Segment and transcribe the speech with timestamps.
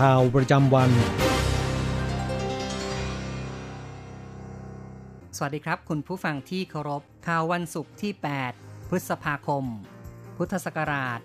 [0.00, 0.90] ข่าวประจำวัน
[5.36, 8.12] สวัสดีครับ คุณผู้ฟังที่เคารพ ข่าววันศุกร์ที่
[8.50, 9.64] 8 พฤษภาคม
[10.36, 11.20] พุทธศักราช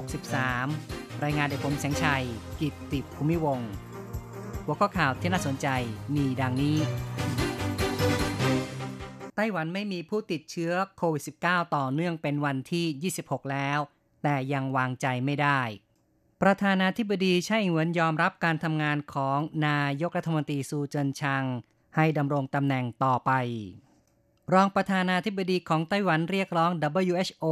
[0.00, 2.24] 2563 รายงานโดยผมแสงชัย
[2.60, 3.60] กิตติภูมิวง
[4.64, 5.68] หัวข้อข่าวที่น่าสนใจ
[6.14, 6.76] มีดังนี้
[9.36, 13.78] ไต้หวันไม่มีผู้ติดเชื้อโควิด -19 ต่อเนื่องเป็นวันที่ 26 แล้ว
[14.22, 15.60] แต่ยังวางใจไม่ได้
[16.46, 21.44] ประธานาธิบดีไช่อิงเหวินยอมรับการทำงานของนายกรัฐมนตรีซูเจินชัง
[21.96, 23.30] ให้ดำรงตำแหน่งต่อไป
[24.52, 26.70] รองประธานาธิบดีของไต้หวันเรียกร้อง
[27.10, 27.44] WHO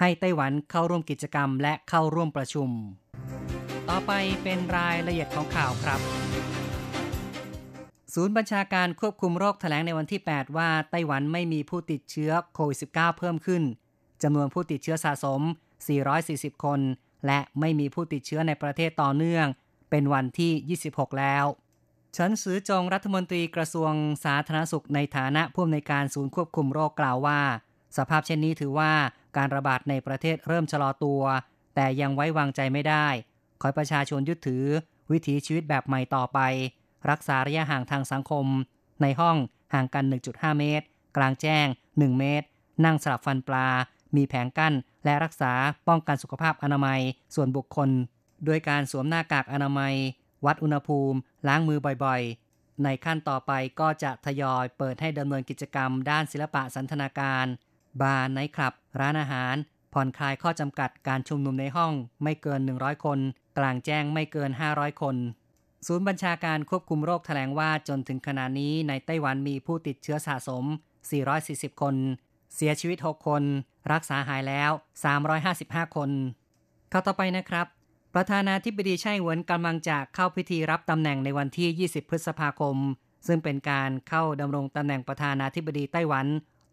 [0.00, 2.70] ให้ไต้หวันเข้าร่วมกิจกรรมและเข้าร่วมประชุม
[3.88, 6.00] ต่อไปเป็นรายละเอียดของข่าวครับ
[8.14, 13.62] ศูนย์บัญชาการควบคุมโรคแถลงในวันที่ 8 ว่าไต้หวันไม่มีผู้ติดเชื้อโควิด -19 เพิ่มขึ้น
[14.22, 15.40] จำนวนผู้ติดเชื้อสะสม
[16.02, 16.80] 440 คน
[17.26, 19.46] และไม่มีผู้ติดเชื้อในประเทศต่อเนื่อง
[19.90, 21.44] เป็นวันที่ 26 แล้ว
[22.12, 23.92] เฉินซือจงรัฐมนตรีกระทรวง
[24.24, 27.40] สาธารณสุขในฐานะผู้อำนวยการศูนย์ควบคุมโรคกล่าวว่า
[27.96, 28.92] สภาพเช่นนี้ถือว่า
[29.36, 31.22] การระบาดในประเทศเริ่มชะลอตัว
[31.74, 33.06] แต่ยังไว้วางใจไม่ได้
[33.60, 34.64] ขอประชาชนยึดถือ
[35.12, 36.38] วิถีชีวิตแบบใหม่ต่อไป
[37.10, 38.46] รักษาระยะห่างทางสังคม
[39.02, 39.36] ในห้อง
[39.74, 40.86] ห่างกัน 1.5 เมตร
[41.16, 42.46] กลางแจ้ง 1 เมตร
[42.84, 43.68] นั่งสลับฟันปลา
[44.16, 44.74] มีแผงกั้น
[45.06, 45.52] และรักษา
[45.88, 47.00] ป้องกันสุขภาพอนามัย
[47.34, 47.90] ส่วนบุคคล
[48.44, 49.94] โดยการสวมหน้ากากอนามัย
[50.46, 51.18] วัดอุณหภูมิ
[51.48, 57.46] ล้างมือบ่อยๆ ในขั้นต่อไปก็จะทยอยเปิดให้ดำเนินกิจกรรมด้านศิลปะสันทนาการ
[58.00, 59.54] บาร์ไนท์คลับ ร้านอาหาร
[59.92, 63.18] ผ่อนคลายข้อจำกัดการชุมนุมในห้องไม่เกิน 100 คน
[63.58, 65.16] กลางแจ้งไม่เกิน 500 คน
[65.86, 70.64] ศูนย์บัญชาการควบคุมโรคแถลงว่าจนถึงขณะนี้ในไต้หวันมีผู้ติดเชื้อสะสม
[71.22, 71.94] 440 คน
[72.56, 73.42] เสียชีวิต 6 คน
[73.92, 74.70] รักษาหายแล้ว
[75.32, 76.10] 355 คน
[76.90, 77.66] เข้าต่อไปนะครับ
[78.14, 82.76] ประธานาธิบดีไช่เหวินกำลังจะเข้าพิธีรับตำแหน่งในวันที่ 20 พฤษภาคม
[83.26, 86.26] ซึ่งเป็นการเข้าดำรงตำแหน่งประธานาธิบดีไต้หวัน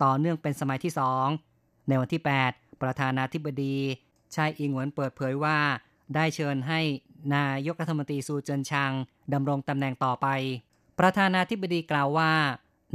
[0.03, 0.93] ต่อเนื่องเป็นสมัยที่
[1.39, 3.75] 2 ในวันที่ 8 ประธานาธิบดี
[4.33, 5.57] ไช่อิงเหวินเปิดเผยว่า
[6.15, 6.79] ได้เชิญให้
[7.35, 8.91] นายกรัฐมนตรีซูเจินชาง
[9.33, 10.27] ดำรงตำแหน่งต่อไป
[10.99, 12.31] ประธานาธิบดีกล่าวว่า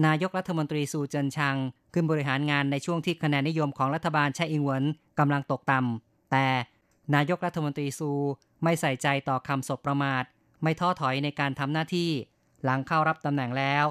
[0.06, 1.56] นายกรัฐมนตรีซูเจินชาง
[1.92, 4.84] ขึ้นบริหารงานในช่วงที่คะแนนนิยมของรัฐบาลไช่อิงเหวิน
[5.18, 6.46] กำลังตกต่ำแต่
[7.14, 8.10] นายกรัฐมนตรีซู
[8.62, 10.24] ไม่ใส่ใจต่อคำสบประมาท
[10.62, 12.10] ไม่ท้อถอยในการทำหน้าที่
[12.64, 13.84] หลังเข้ารับตำแหน่งแล้ว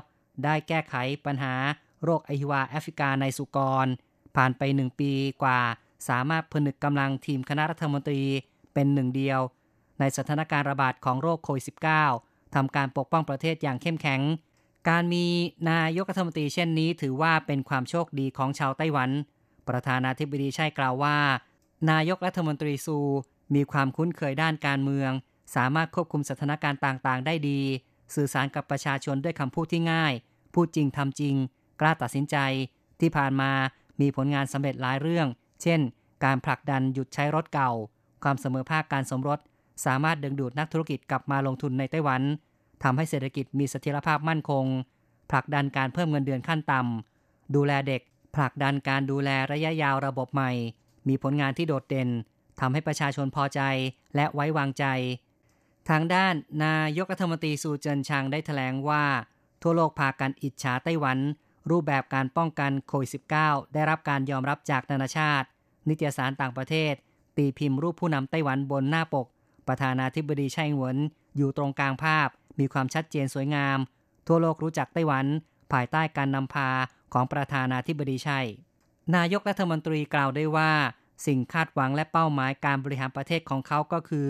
[0.44, 1.54] ได้แก้ไขปัญหา
[2.04, 3.88] โรคอหิวาแอฟริกาในสุกร
[4.36, 5.12] ผ่านไปหนึ่งปี
[5.44, 5.60] กว่า
[6.10, 8.22] สามารถผนึกกำลังทีมคณะรัฐมนตรี
[8.74, 9.40] เป็นหนึ่งเดียว
[10.00, 11.66] ในสถานการณ์ระบาดของโรคโควิด
[12.10, 14.22] -19 ทำการปกป้องประเทศอย่างเข้มแข็ง
[14.90, 15.26] การมี
[15.72, 19.10] นายกรัฐมนตรีเช่นนี้ถือว่าเป็นความโชคดีของชาวไต้หวัน
[19.70, 21.18] ประธานาธิบดีใช่กล่าวว่า
[21.92, 22.98] นายกรัฐมนตรีซู
[23.56, 25.12] มีความคุ้นเคยด้านการเมือง
[25.56, 27.62] สามารถควบคุมสถานการณ์ต่างๆ ได้ดี
[28.16, 30.14] สื่อสารกับประชาชนด้วยคำพูดที่ง่าย
[30.54, 31.36] พูดจริงทำจริง
[31.82, 32.38] กล้าตัดสินใจ
[33.02, 33.52] ที่ผ่านมา
[34.02, 35.28] มีผลงานสำเร็จหลายเรื่อง
[35.62, 35.80] เช่น
[36.24, 37.72] การผลักดันหยุดใช้รถเก่า
[38.24, 39.40] ความเสมอภาคการสมรส
[39.86, 42.22] สามารถดึงดูดนักธุรกิจกลับมาลงทุนในไต้หวัน
[42.84, 44.66] ทำให้เศรษฐกิจมีเสถียรภาพมั่นคง
[45.32, 48.02] ผลักดันการเพิ่มเงินเดือนขั้นต่ำ ดูแลเด็ก
[48.36, 50.52] ผลักดันการดูแลระยะยาวระบบใหม่
[51.08, 52.10] มีผลงานที่โดดเด่น
[52.60, 53.62] ทำให้ประชาชนพอใจ
[54.16, 54.86] และไว้วางใจ
[55.90, 56.34] ทางด้าน
[56.66, 59.06] นายกรัฐมนตรีซูเจินชางได้แถลงว่า
[59.62, 61.18] ทั่วโลกพากันอิจฉาไต้หวัน
[61.70, 65.48] รูปแบบการป้องกันโควิด -19 ได้รับการยอมรับจากนานาชาติ
[65.88, 66.94] นิตยสารต่างประเทศ
[67.38, 69.28] ตีพิมพ์รูปผู้นำไต้หวันบนหน้าปก
[69.68, 70.98] ประธานาธิบดีไช่หวน
[71.38, 72.28] อยู่ตรงกลางภาพ
[72.60, 73.78] มีความชัดเจนสวยงาม
[74.28, 75.26] ทั่วโลกรู้จักไต้หวัน
[75.72, 76.70] ภายใต้การนำพา
[77.14, 78.40] ของประธานาธิบดีไช่
[79.16, 80.72] นายกรัฐมนตรีกล่าวได้ว่า
[81.26, 84.30] สิ่งคาดหวังและเป้าหมายการบริหารประเทศของเขาก็คือ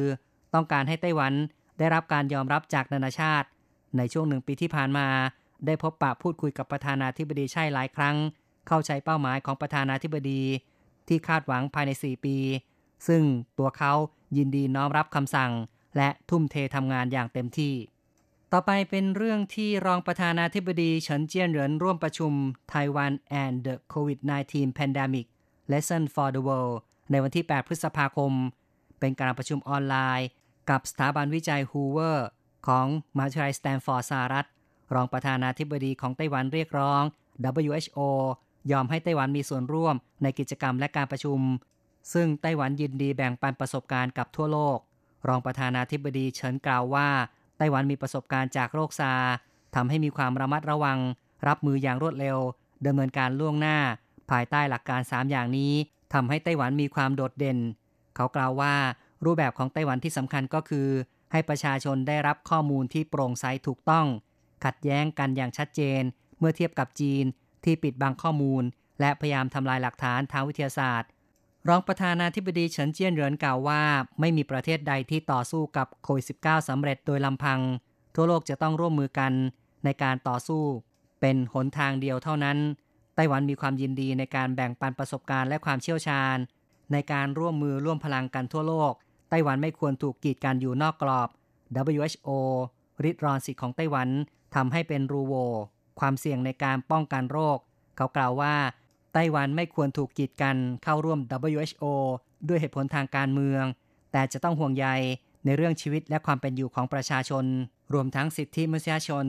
[0.54, 1.34] ต้องการให้ไต้หวัน
[1.80, 3.48] ได้รับการยอมรับจากนานาชาติ
[3.98, 5.08] ในช่วงหนึ่งปีที่ผ่านมา
[5.66, 8.16] ได้พบปะพูดคุยกับประธานาธิบดีใช่หลายครั้ง
[8.68, 10.42] เข้าใจเป้าหมายของประธานาธิบดี
[11.08, 12.38] ที่คาดหวังภายใน 4 ปี
[13.08, 13.24] ซึ่ง
[13.60, 13.94] ตัวเขา
[14.38, 15.52] ยินดีน้อมรับคำสั่ง
[15.98, 17.74] และทุ่มเททำงานอย่างเต็มที่
[18.54, 22.34] ต่อไปเป็นเรื่องที่รองประธานาธิบดีเฉินเจี้ยนเหรินร่วมประชุม
[22.72, 23.14] Taiwan
[23.44, 25.26] and the COVID-19 Pandemic
[25.72, 26.78] Lesson for the World
[27.12, 28.32] ในวันที่ 8 พฤษภาคม
[29.00, 30.28] เป็นการประชุมออนไลน์
[30.70, 32.28] กับสถาบันวิจัยฮูเวอร์
[32.68, 32.86] ของ
[33.16, 34.48] มหาวิทยาลัยสแตนฟอร์ดสหรัฐ
[34.96, 37.04] รองประธานาธิบดีของไต้หวันเรียกร้อง
[37.68, 38.00] WHO
[38.72, 41.40] ยอมให้ไต้หวันมีส่วนร่วมในกิจกรรมและการประชุม
[42.14, 44.78] ซึ่งไต้หวันยินดีแบ่งปันประสบการณ์กับทั่วโลก
[45.28, 47.10] รองประธานาธิบดีเฉินกล่าวว่า
[47.58, 49.14] ไต้หวันมีประสบการณ์จากโรคซา
[49.76, 51.00] ทำให้มีความระมัดระวัง
[51.48, 52.38] รับมืออย่างรวดเร็ว
[52.86, 53.78] ดำเนินการล่วงหน้า
[54.32, 55.74] ภายใต้หลักการ 3 อย่างนี้
[56.14, 57.60] ทำให้ไต้หวันมีความโดดเด่น
[58.16, 58.76] เขากล่าวว่า
[59.26, 60.88] รูปแบบของไต้หวันที่สำคัญก็คือ
[61.32, 64.06] ให้ประชาชนได้รับข้อมูลที่โปร่งใสถูกต้อง
[64.66, 66.02] ขัดแย้งกันอย่างชัดเจน
[66.40, 67.26] เมื่อเทียบกับจีน
[67.64, 68.64] ที่ปิดบังข้อมูล
[69.00, 71.10] และพยายามทำลายหลักฐานทางวิทยาศาสตร์
[71.68, 73.82] รองประธานาธิบดีเฉินเจี้ยนเหรินกล่าวว่า
[74.20, 77.60] ไม่มีประเทศใดที่ต่อสู้กับโควิด -19 สำเร็จโดยลำพัง
[78.16, 79.34] ทั่วโลกจะต้องร่วมมือกัน
[79.86, 80.64] ในการต่อสู้
[81.22, 82.58] เป็นหนทางเดียวเท่านั้น
[83.16, 86.38] ไต้หวันมีความยินดีในการแบ่งปันประสบการณ์และความเชี่ยวชาญ
[86.92, 88.94] ในการร่วมมือร่วมพลังกันทั่วโลก
[89.30, 91.30] ไต้หวันไม่ควรถูกกีดกันอยู่นอกกรอบ
[91.96, 92.30] WHO
[93.04, 94.10] ริดรอนสิทธิ์ของไต้หวัน
[94.56, 95.34] ทำให้เป็นรูโว
[96.00, 97.58] ความเสี่ยงในการป้องกันโรค
[97.98, 98.56] เขากล่าวว่า
[99.18, 101.20] ต้หวันไม่ควรถูกกีดกันเข้าร่วม
[101.58, 101.84] WHO
[102.48, 103.64] ด้วยเหตุผลทางการเมือง
[104.12, 104.88] แต่จะต้องห่วงใย
[105.46, 107.46] ในเรื่องชีวิตและความเป็นอยู่ของประชาชน
[107.94, 109.26] รวมทั้งสิทธิมนุษยชน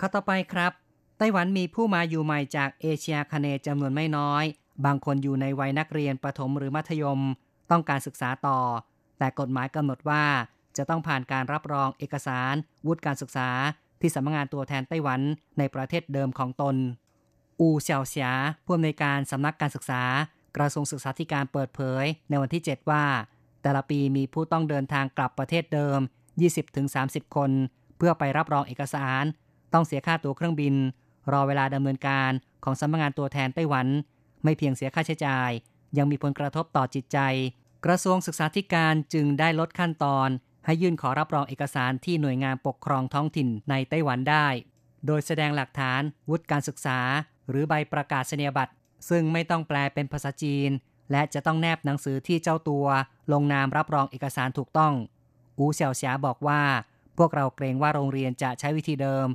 [0.00, 0.72] ข้อต่อไปครับ
[1.18, 4.44] ไต้หวันมีผู้มาอยู่ใหม่จากเอเชียคเนจำนวนไม่น้อย
[4.84, 7.20] บางคนอยู่ในวัยนักเรียนประถมหรือมัธยม
[7.70, 8.58] ต้องการศึกษาต่อ
[9.18, 10.24] แต่กฎหมายกำหนดว่า
[10.76, 12.54] จะต้องผ่านการรับรองเอกสาร
[12.86, 13.48] วุฒิการศึกษา
[14.00, 15.20] ที่สำนักงานตัวแทนไต้หวัน
[15.58, 16.76] ในประเทศเดิมของตน
[17.62, 18.28] อูเซียวเสีย
[18.64, 20.02] ผู้อำนวยการสำนักการศึกษา
[20.56, 23.04] กระทรวงศึกษาธิการเปิดเผย ในวันที่ 7 ว่า
[23.62, 25.98] แต่ละปีมีผู้ต้องเดินทางกลับประเทศเดิม
[26.68, 27.50] 20-30 คน
[27.96, 29.24] เพื่อไปรับรองเอกสาร
[29.72, 30.74] ต้องเสียค่าตั๋วเครื่องบิน
[31.32, 32.30] รอเวลาดำเนินการ
[32.64, 33.86] ของสำนักงานตัวแทนไต้หวัน
[34.44, 35.50] ไม่เพียงเสียค่าใช้จ่าย
[35.98, 37.18] ยังมีผลกระทบต่อจิตใจ
[37.84, 40.28] กระทรวงศึกษาธิการจึงได้ลดขั้นตอน
[40.66, 44.46] ให้ยื่นขอรับรองเอกสารที่หน่วยงานปกครองท้องถิ่นในไต้หวันได้
[45.06, 46.98] โดยแสดงหลักฐานวุฒิการศึกษา
[47.52, 48.72] หรือใบประกาศนียบัตร
[49.08, 50.70] ซึ่งไม่ต้องแปลเป็นภาษาจีน
[51.12, 52.86] และจะต้องแนบหนังสือที่เจ้าตัว
[53.32, 54.94] ลงนามรับรองเอกสารถูกต้อง
[55.58, 56.62] อูเสี่ยวเสียบอกว่า
[57.18, 59.26] พวกเราเกรงว่าโรงเรียนจะใช้วิธีเดิม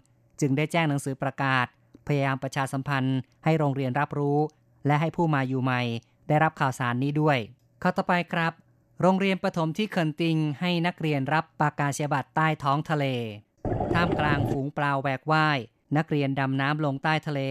[0.41, 1.65] จึงได้แจ้งหนังสือประกาศ
[2.07, 4.39] พยายามประชาสัมพันธ์ ให้โรงเรียนรับรู้
[4.85, 5.81] และให้ผู้มาอยู่ใหม่
[6.27, 7.37] ได้รับข่าวสารนี้ด้วย
[7.81, 8.53] ข้อต่อไปครับ
[9.01, 13.05] โรงเรียนประถมที่เคินติง ให้นักเรียนรับปากกาเชียบัตรใต้ท้องทะเล
[13.93, 15.57] ท่ามกลางฝูงปลาแหวกว่าย
[15.97, 17.41] นักเรียนดำน้ำลงใต้ทะเล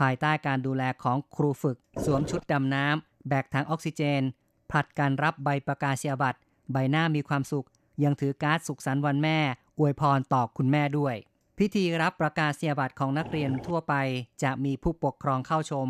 [0.00, 4.22] ภายใต้การดูแลของครูฝึก สวมชุดดำน้ำ แบกถังออกซิเจน
[4.70, 6.38] ผลัดการรับใบประกาเชียบัตร
[6.72, 7.66] ใบหน้ามีความสุข
[8.04, 9.38] ยังถือการ์ดสุขสันต์วันแม่
[9.78, 11.14] อวยพรต่อคุณแม่ด้วย
[11.58, 13.94] พิธีรับประกาศเสียบัตรของนักเรียนทั่วไป
[14.42, 15.88] จะมีผู้ปกครองเข้าชม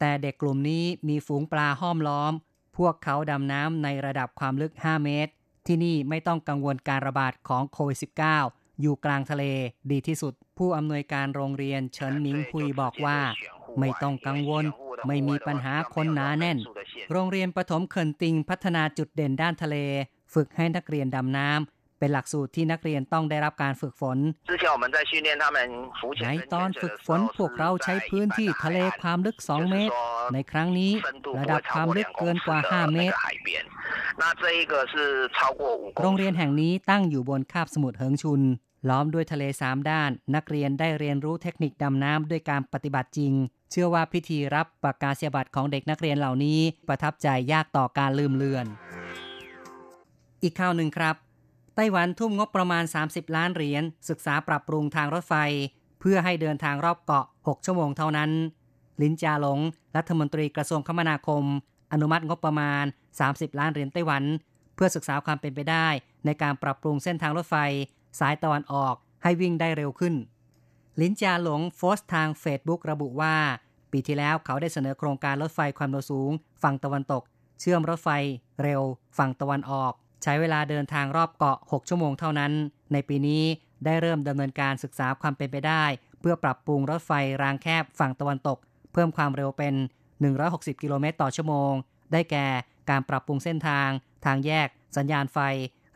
[0.00, 2.32] แต่เด็กกลุ่มนี้มีฝูงปลาห้อมล้อม
[2.76, 5.32] พวกเขาดำน้ำในระดับความลึก 5 เมตร
[5.66, 9.44] ที่นี่ไม่ต้องกังวลการระบาดของโควิด -19 อยู่กลางทะเล
[9.90, 13.18] ดีที่สุด ผู้อำนวยการโรงเรียนเฉินหมิงคุยบอกว่า
[13.78, 14.64] ไม่ต้องกังวล
[15.06, 16.58] ไม่มีปัญหาคนหนาแน่น
[17.12, 19.76] โรงเรียนประถมเขินติงพัฒนาจุดเด่นด้านทะเล
[20.34, 24.18] ฝึกให้นักเรียนดำน้ำเป็นหลักสูตรที่นักเรียนต้องได้รับการฝึกฝน
[26.24, 29.94] ในตอนฝึกฝนพวกเราใช้พื้นที่ทะเลความลึก 2 เมตร
[30.32, 30.92] ในครั้งนี้
[31.38, 33.16] ระดับความลึกเกินกว่า 5 เมตร
[36.02, 38.42] โรงเรียนแห่งนี้ตั้งอยู่บนคาบสมุทรเหิงชุน
[38.88, 43.32] ล้อมด้วยทะเลสามด้าน นักเรียนได้เรียนรู้เทคนิคดำน้ำด้วยการปฏิบัติจริง
[43.70, 46.58] เชื่อว่าพิธีรับประกาศเสียบัตรของเด็กนักเรียนเหล่านี้
[46.88, 48.66] ประทับใจยากต่อการลืมเลือน
[50.42, 51.16] อีกข่าวหนึ่งครับ
[51.76, 55.34] ไต้หวันทุ่มงบประมาณ 30 ล้านเหรียญศึกษาปรับปรุงทางรถไฟ
[56.00, 58.30] เพื่อให้เดินทางรอบเกาะ 6 ชั่วโมงเท่านั้น
[59.02, 59.60] ลินจาหลง
[59.96, 61.44] รัฐมนตรีกระทรวงคมนาคม
[61.92, 62.84] อนุมัติงบประมาณ
[63.22, 64.24] 30 ล้านเหรียญไต้หวัน
[64.74, 65.86] เพื่อศึกษาความเป็นไปได้
[66.24, 67.56] ในการปรับปรุงเส้นทางรถไฟ
[68.18, 70.14] สายตะวันออกให้วิ่งได้เร็วขึ้น
[71.00, 73.36] ลินจาหลงโพสต์ทางเฟซบุ๊กระบุว่า
[73.92, 76.30] ปีที่แล้วเขาได้เสนอโครงการรถไฟความเร็วสูง
[76.62, 77.22] ฝั่งตะวันตก
[77.60, 78.08] เชื่อมรถไฟ
[78.62, 78.82] เร็ว
[79.18, 82.52] ฝั่งตะวันออก ใช้เวลาเดินทางรอบเกาะ 6 ชั่วโมงเท่านั้น
[82.92, 83.42] ในปีนี้
[83.84, 85.84] ได้เริ่มดำเนินการศึกษาความเป็นไปได้
[86.20, 87.12] เพื่อปรับปรุงรถไฟ
[87.42, 88.58] รางแคบฝั่งตะวันตก
[88.92, 89.74] เพิ่มความเร็วเป็น
[90.28, 91.72] 160 กิโลเมตรต่อชั่วโมง
[92.12, 92.46] ได้แก่
[92.90, 93.88] การปรับปรุงเส้นทาง
[94.24, 95.38] ทางแยก สัญญาณไฟ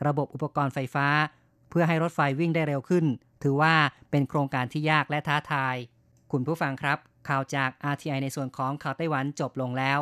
[0.07, 1.07] ระบบอุปกรณ์ไฟฟ้า
[1.77, 3.05] พื่อให้รถไฟวิ่งได้เร็วขึ้น
[3.43, 3.73] ถือว่า
[4.11, 5.75] เป็นโครงการที่ยากและท้าทาย
[6.31, 6.97] คุณผู้ฟังครับ
[7.29, 9.99] ข่าวจาก RTI ในส่วนของข่าวไต้หวันจบลงแล้ว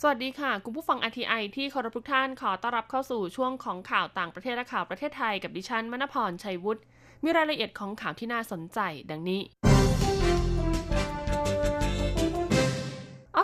[0.00, 6.82] สวัสดีค่ะ คุณผู้ฟัง RTI ที่เคารพทุกท่านขอต้อนรับเข้าสู่ช่วงของข่าวต่างประเทศและข่าวประเทศไทยกับดิฉันมณพรชัยวุฒิ
[7.24, 8.78] มีรายละเอียดของข่าวที่น่าสนใจ
[9.10, 9.42] ดังนี้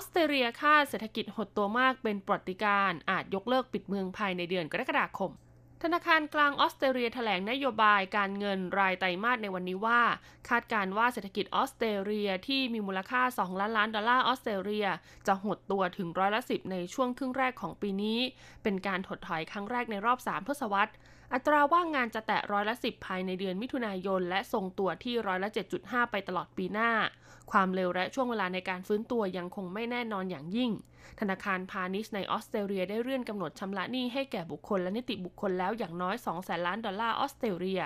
[0.04, 5.32] สเตรเลียคาดเศรษฐกิจหดตัวมากเป็นปรติการอาจยกเลิกปิดเมืองภายในเดือนกรกฎาคม
[5.82, 10.00] ธนาคารกลางออสเตรเลียแถลงนโยบายการเงินรายไตรมาสในวันนี้ว่า
[10.48, 14.86] คาดการว่าเศรษฐกิจออสเตรเลียที่มีมูลค่า 2 ล้านล้านดอลลาร์ออสเตรเลีย
[15.26, 18.18] จะหดตัวถึงร้อยละสิในช่วงครึ่งแรกของปีนี้
[18.62, 20.92] เป็นการถดถอยครั้งแรกในรอบ 3 ทศวรรษ
[21.34, 25.48] อัตราว่างงานจะแตะร้อยละสิภายในเดือนมิถุนายน และทรงตัวที่ร้อยละ
[25.80, 26.90] 7.5 ไปตลอดปีหน้า
[27.52, 30.70] ความเร็วและช่วงเวลาในการฟื้นตัวยังคงไม่แน่นอนอย่างยิ่ง
[31.20, 37.82] ธนาคารพาณิชย์ในออสเตรเลียได้เลื่อนกำหนดชำระหนี้ให้แก่บุคคลและนิติบุคคลแล้วอย่างน้อย2แสนล้านดอลลาร์ออสเตรเลีย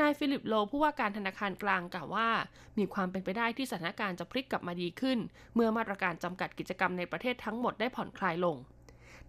[0.00, 2.28] นายฟิลิปโลผู้ว่าการธนาคารกลางกล่าวว่า
[2.78, 5.18] มีความเป็นไปได้ที่สถานการณ์จะพลิกกลับมาดีขึ้น
[5.54, 8.56] เมื่อมาตรการจำกัดกิจกรรมในประเทศทั้งหมดได้ผ่อนคลายลง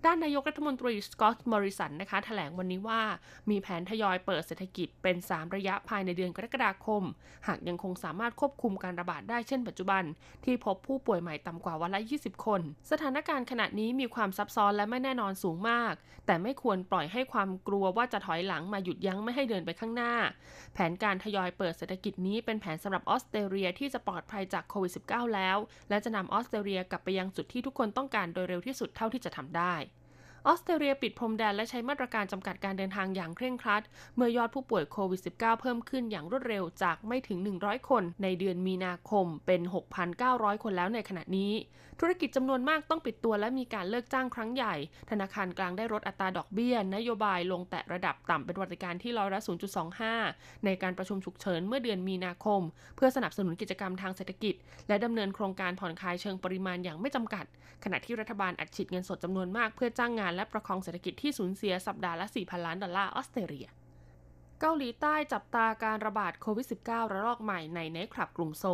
[0.06, 3.02] ด้านนายกรัฐมนตรีสกอตต์มอริสันนะคะแถลงวันนี้ว่า
[3.50, 7.04] มีแผนทยอยเปิดเศรษฐกิจเป็น 3 ระยะภายในเดือนกรกฎาคม
[7.48, 10.04] หากยังคงสามารถควบคุมการระบาดได้เช่นปัจจุบัน
[10.46, 12.62] ที่พบผู้ป่วยใหม่ต่ำกว่าวันละ 20 คน
[12.92, 15.94] สถานการณ์ขณะนี้มีความซับซ้อนและไม่แน่นอนสูงมาก
[16.26, 20.14] แต่ไม่ควรปล่อยให้ความกลัวว่าจะถอยหลังมาหยุดยั้งไม่ให้เดินไปข้างหน้า
[20.74, 25.58] แผนการทยอยเปิดเศรษฐกิจนี้เป็นแผนสำหรับออสเตรเลียที่จะปลอดภัยจากโควิด -19 แล้ว
[25.90, 29.76] และจะนำออสเตรเลียกลับไปยังจุดที่ทุกคนต้องการโดยเร็วที่สุดเท่าที่จะทำได้
[30.48, 33.84] ออสเตรเลียปิดพรมแดนและใช้มาตรการจำกัดการเดินทางอย่างเคร่งครัด
[34.16, 39.62] เมื่อยอดผู้ป่วยโควิด -19 เพิ่มขึ้นอย่างรวดเร็วจากไม่ถึง 100 คน ในเดือนมีนาคมเป็น
[40.14, 41.52] 6,900 คนแล้วในขณะนี้
[42.02, 44.76] ธุรกิจจำนวนมากต้องปิดตัวและมีการเลิกจ้างครั้งใหญ่
[45.12, 49.40] ธนาคารกลางได้ลดอัตราดอกเบี้ย นโยบายลงแตะระดับต่ำเป็นประวัติการณ์ที่ร้อยละ
[50.02, 52.62] 0.25 ในการประชุมฉุกเฉินเมื่อเดือนมีนาคม
[52.96, 54.56] เพื่อสนับสนุนกิจกรรมทางเศรษฐกิจ
[54.88, 57.46] และดำเนินโครงการผ่อนคลายเชิงปริมาณอย่างไม่จำกัด
[57.84, 63.68] ขณะที่รัฐบาลอัดฉีดเงินสดจำนวนมากเพื่อจ้างงานและประคองเศรษฐกิจที่สูญเสียสัปดาห์ละ 4,000 ล้านดอลลาร์ออสเตรเลีย
[64.62, 68.66] เกาหลีใต้จับตาการระบาดโควิด -19 ระลอกใหม่ในไนคลับกรุงโซ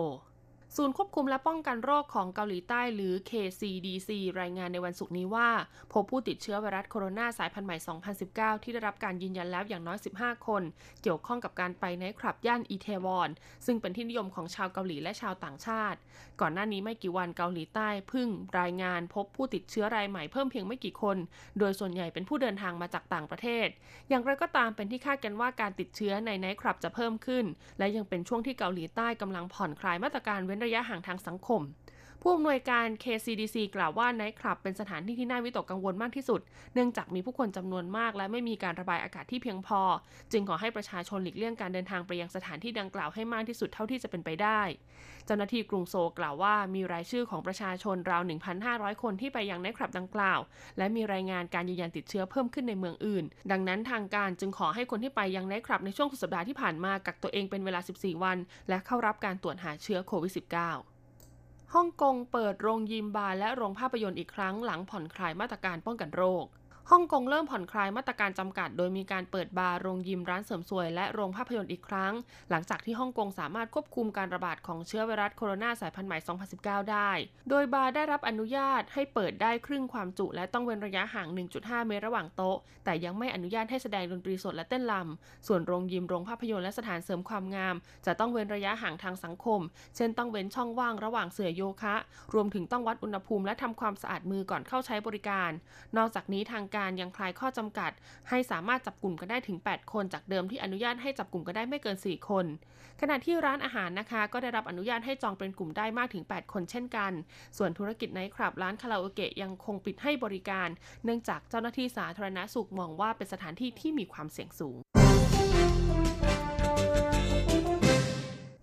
[0.77, 4.09] ศูนย์ควบคุมและป้องกันโรคของเกาหลีใต้หรือ KCDC
[4.41, 5.49] รายงานในวันศุกร์นี้ว่า
[5.93, 7.77] พบผู้ติดเชื้อไวรัสโคโรนาสายพันธุ์ใหม่
[8.19, 10.63] 2019 ที่ได้รับการยืนยันแล้วอย่างน้อย 15 คน
[11.01, 13.29] เกี่ยวข้องกับการไปไนคลับย่านอีเทวอน
[13.65, 15.99] ซึ่งเป็นที่นิยมของชาวเกาหลีและชาวต่างชาติ
[16.41, 21.17] ก่อนหน้านี้ไม่กี่วันเกาหลีใต้พึ่งรายงาน พบผู้ติดเชื้อรายใหม่เพิ่มเพียงไม่กี่คน
[21.59, 23.67] โดยส่วนใหญ่เป็นผู้เดินทางมาจากต่างประเทศ
[24.09, 27.45] อย่างไรก็ตามเป็นที่คาดกันว่าการติดเชื้อในไนท์คลับจะเพิ่มขึ้น
[27.79, 31.61] และยังเป็นช่วงที่เกาหลีใต้กำลังผ่อนคลายมาตรการเว้นระยะห่างทางสังคม
[32.25, 36.41] ผู้อำนวยการ KCDC กล่าวว่าไนท์คลับเป็นสถานที่ที่น่าวิตกกังวลมากที่สุด
[36.73, 39.81] เนื่องจากมีผู้คนจำนวนมาก และไม่มีการระบายอากาศที่เพียงพอ
[40.31, 44.61] จึงขอให้ประชาชนหลีกเลี่ยงการเดินทางไปยังสถานที่ดังกล่าวให้มากที่สุดเท่าที่จะเป็นไปได้
[45.25, 48.21] เจ้าหน้าที่กรุงโซลกล่าวว่ามีรายชื่อของประชาชนราว
[48.61, 50.39] 1,500 คนที่ไปยังไนท์คลับดังกล่าว
[50.77, 58.37] และมีรายงานการยืนยันติดเชื้อเพิ่มขึ้นในเมืองอื่น ดังนั้นทางการจึงขอให้คนที่ไปยังไนท์คลับในช่วงสุดสัปดาห์ที่ผ่านมากักตัวเองเป็นเวลา 14 วัน
[58.69, 60.92] และเข้ารับการตรวจหาเชื้อโควิด -19
[61.73, 66.45] ฮ่องกงเปิดโรงยิมบาร์และโรงภาพยนตร์อีกครั้งหลังผ่อนคลายมาตรการป้องกันโรค
[66.91, 72.13] ฮ่องกงเริ่มผ่อนคลายมาตรการจำกัด โดยมีการเปิดบาร์โรงยิมร้านเสริมสวย และโรงภาพยนตร์อีกครั้ง
[72.49, 76.17] หลังจากที่ฮ่องกงสามารถควบคุมการระบาดของเชื้อไวรัสโคโรนาสายพันธุ์ใหม่
[76.83, 77.09] 2019 ได้
[77.49, 87.75] โดยบาร์ได้รับอนุญาตให้เปิดได้ครึ่งความจุ และต้องเว้นระยะห่าง 1.5 เมตรระหว่างโต๊ะ แต่ยังไม่อนุญาตให้แสดงดนตรีสดและเต้นรำส่วนโรงยิมโรงภาพยนตร์และสถานเสริมความงาม
[88.05, 89.59] จะต้องเว้นระยะห่างทางสังคม
[89.95, 91.95] เช่นต้องเว้นช่องว่างระหว่างเสื่อโยคะ
[92.33, 95.51] รวมถึงต้องวัดอุณหภูมิและทำความสะอาดมือก่อนเข้าใช้บริการ
[95.97, 97.91] นอกจากนี้ทางการยังคลายข้อจำกัด
[98.29, 102.45] ให้สามารถจับกลุ่มกันได้ถึง 8 คนจากเดิมที่อนุญาตให้จับกลุ่มกันได้ไม่เกิน 4 คน
[103.01, 107.11] ขณะที่ร้านอาหารนะคะ ก็ได้รับอนุญาตให้จองเป็นกลุ่มได้มากถึง 8 คนเช่นกัน
[107.57, 110.69] ส่วนธุรกิจไนท์คลับร้านคาราโอเกะยังคงปิดให้บริการ
[111.03, 114.77] เนื่องจากเจ้าหน้าที่สาธารณสุขมองว่าเป็นสถานที่ที่มีความเสี่ยงสูง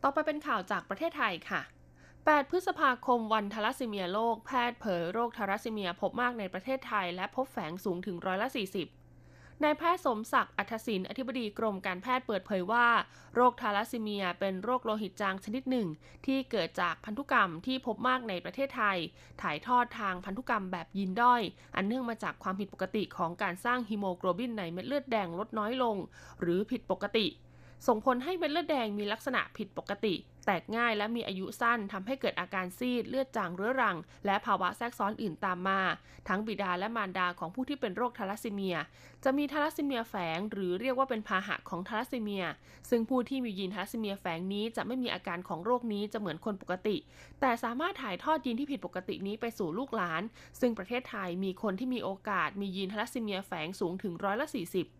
[0.02, 1.62] ต่อไปเป็นข่าวจากประเทศไทยค่ะ
[2.28, 8.48] 8 พฤษภาคมวันทาลัสซีเมียโลก แพทย์เผยโรคทาลัสซีเมียพบมากในประเทศไทย และพบแฝงสูงถึงร้อยละ
[9.04, 12.86] 40 นายแพทย์สมศักดิ์อัธศินอธิบดีกรมการแพทย์เปิดเผยว่า
[13.34, 15.88] โรคทาลัสซีเมียเป็นโรคโลหิตจางชนิดหนึ่ง
[16.26, 18.98] ที่เกิดจากพันธุกรรมที่พบมากในประเทศไทย
[19.42, 21.42] ถ่ายทอดทางพันธุกรรมแบบยีนด้อย
[21.76, 25.96] อันเนื่องมาจากความผิดปกติของการสร้างฮีโมโกลบินในเม็ดเลือดแดงลดน้อยลง
[26.40, 27.26] หรือผิดปกติ
[27.86, 30.14] ส่งผลให้เม็ดเลือดแดงมีลักษณะผิดปกติ
[30.46, 33.96] แตกง่ายและมีอายุสั้นทำให้เกิดอาการซีดเลือดจางเรื้อรัง
[34.26, 35.80] และภาวะแทรกซ้อนอื่นตามมา
[36.28, 38.76] ทั้งบิดาและมารดาของผู้ที่เป็นโรคทาลัสซีเมีย
[39.24, 42.46] จะมีทาลัสซีเมียแฝง หรือเรียกว่าเป็นพาหะของทาลัสซีเมีย
[42.90, 46.96] ซึ่งผู้ที่มียีนทาลัสซีเมียแฝงนี้จะไม่มีอาการของโรคนี้จะเหมือนคนปกติ
[47.40, 50.22] แต่สามารถถ่ายทอดยีนที่ผิดปกตินี้ไปสู่ลูกหลาน
[50.60, 54.99] ซึ่งประเทศไทยมีคนที่มีโอกาสมียีนทาลัสซีเมียแฝงสูงถึงร้อยละ40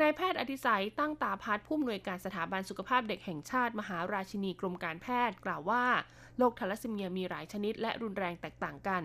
[0.00, 5.84] นายแพทย์อธิสัยตั้งตาพัฒผู้อำนวยการสถาบันสุขภาพเด็กแห่งชาติ มหาราชินีกรมการแพทย์กล่าวว่า
[6.38, 9.02] โรคทาลัสซีเมียมีหลายชนิดและรุนแรงแตกต่างกัน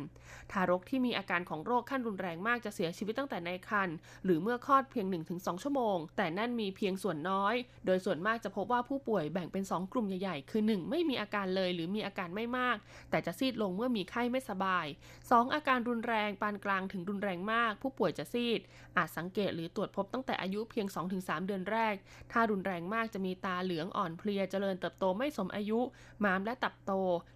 [0.52, 12.78] ทารกที่มีอาการของโรคขั้นรุนแรงมากจะเสียชีวิตตั้งแต่ในครรภ์หรือเมื่อคลอดเพียง 1-2 ชั่วโมง แต่นั่นมีเพียงส่วนน้อย โดยส่วนมากจะพบว่าผู้ป่วยแบ่งเป็น 2 กลุ่มใหญ่ๆ คือ 1 ไม่มีอาการเลยหรือมีอาการไม่มาก
[13.10, 14.86] แต่จะซีดลงเมื่อมีไข้ไม่สบาย
[15.22, 18.60] 2 อาการรุนแรงปานกลางถึงรุนแรงมาก ผู้ป่วยจะซีด
[18.98, 20.88] อาจสังเกตหรือตรวจพบตั้งแต่อายุเพียง
[21.18, 21.96] 2-3 เดือนแรก
[22.32, 25.80] ถ้ารุนแรงมากจะมีตาเหลืองอ่อนเพลียเจริญเติบโตไม่สมอายุ
[26.24, 26.94] ม้ามและตับโต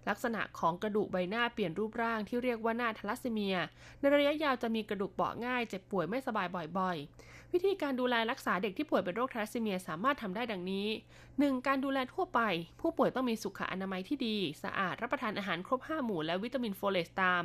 [0.08, 3.56] ลักษณะของกระดูกใบหน้าเปลี่ยนรูปร่างที่เรียกว่าหน้าทาลัสซีเมีย
[4.00, 6.46] ในระยะยาวจะมีกระดูกเปราะง่ายเจ็บป่วยไม่สบาย
[6.78, 7.08] บ่อยๆ
[7.52, 10.86] วิธีการดูแลรักษาเด็กที่ป่วยเป็นโรคทาลัสซีเมียสามารถทำได้ดังนี้
[11.26, 11.66] 1.
[11.66, 12.40] การดูแลทั่วไป
[12.80, 17.42] ผู้ป่วยต้องมีสุขอนามัยที่ดี สะอาดรับประทานอาหารครบ 5 หมู่และวิตามินโฟเลตตาม